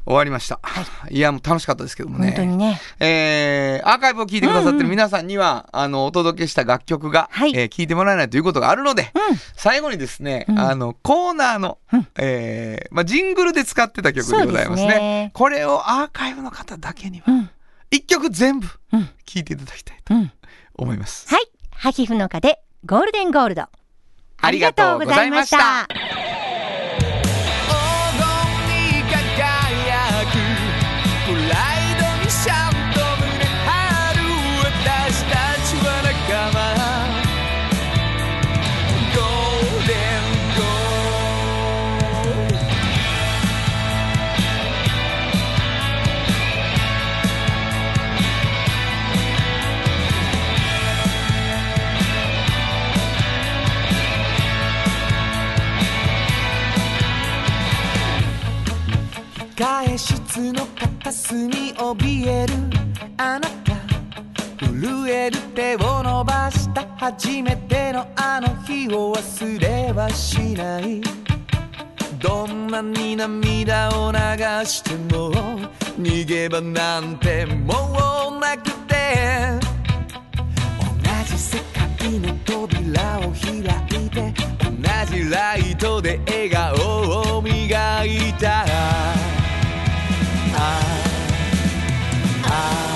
[0.05, 0.61] 終わりました、
[1.11, 2.81] い、やもう楽しかったですけども本当ねにね。
[3.01, 7.53] えーアーカイブを聞いてくださってる皆さんには、あのお届けした楽曲が、はい。
[7.57, 9.37] えー聞いてもらえないということがあるので、うん。
[9.55, 10.59] 最後にですね、うん。
[10.59, 12.09] あのコーナーの、うん。
[12.19, 14.89] えーまあ、ジングルで使ってた曲でございますね。
[14.89, 15.31] ね。
[15.35, 17.51] これをアーカイブの方だけにはうん。
[17.91, 19.05] 一曲全部うん。
[19.25, 20.33] 聴いていただきたいとうん。
[20.75, 21.45] 思います、はい。
[21.71, 23.67] ハヒフの課でゴールデンゴールド。
[24.39, 25.89] ありがとうございました
[59.57, 62.53] 控室の片隅怯える。
[63.17, 63.75] あなた
[64.67, 71.01] 震える手を伸ばした初めてのあの日を忘れはしない。
[72.21, 74.19] どんなに涙を流
[74.67, 75.33] しても
[75.99, 79.59] 逃げ場なんてもうなくて。
[81.01, 81.59] 同じ世
[81.99, 83.61] 界の扉を開
[84.05, 89.26] いて同じライトで笑顔を磨いた。
[92.59, 92.96] あ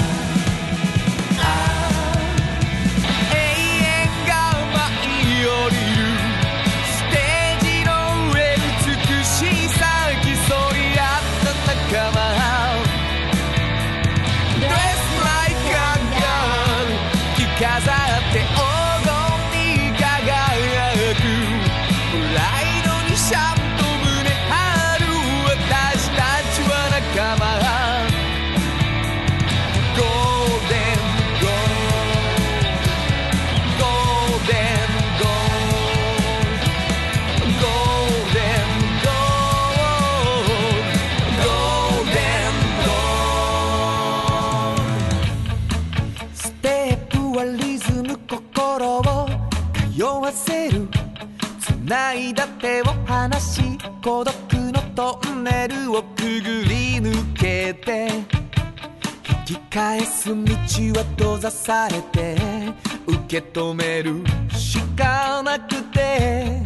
[54.11, 54.35] 孤独
[54.73, 58.09] のトンネルをくぐり抜けて
[59.47, 62.37] 引き返す道は閉ざされて
[63.07, 66.61] 受け止めるしかなくて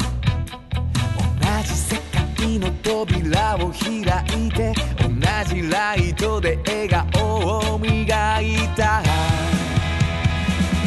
[1.39, 1.97] 同じ世
[2.39, 4.73] 界の扉を開いて
[5.03, 9.01] 同じライトで笑顔を磨いた。
[9.01, 9.03] あ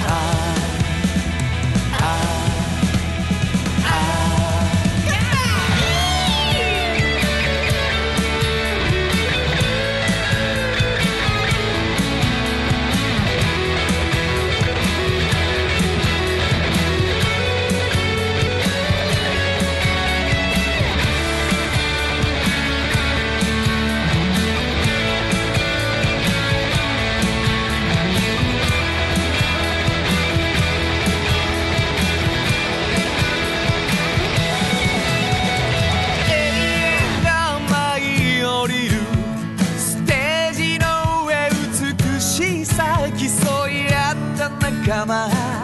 [0.09, 0.56] あ
[44.87, 45.56] 仲間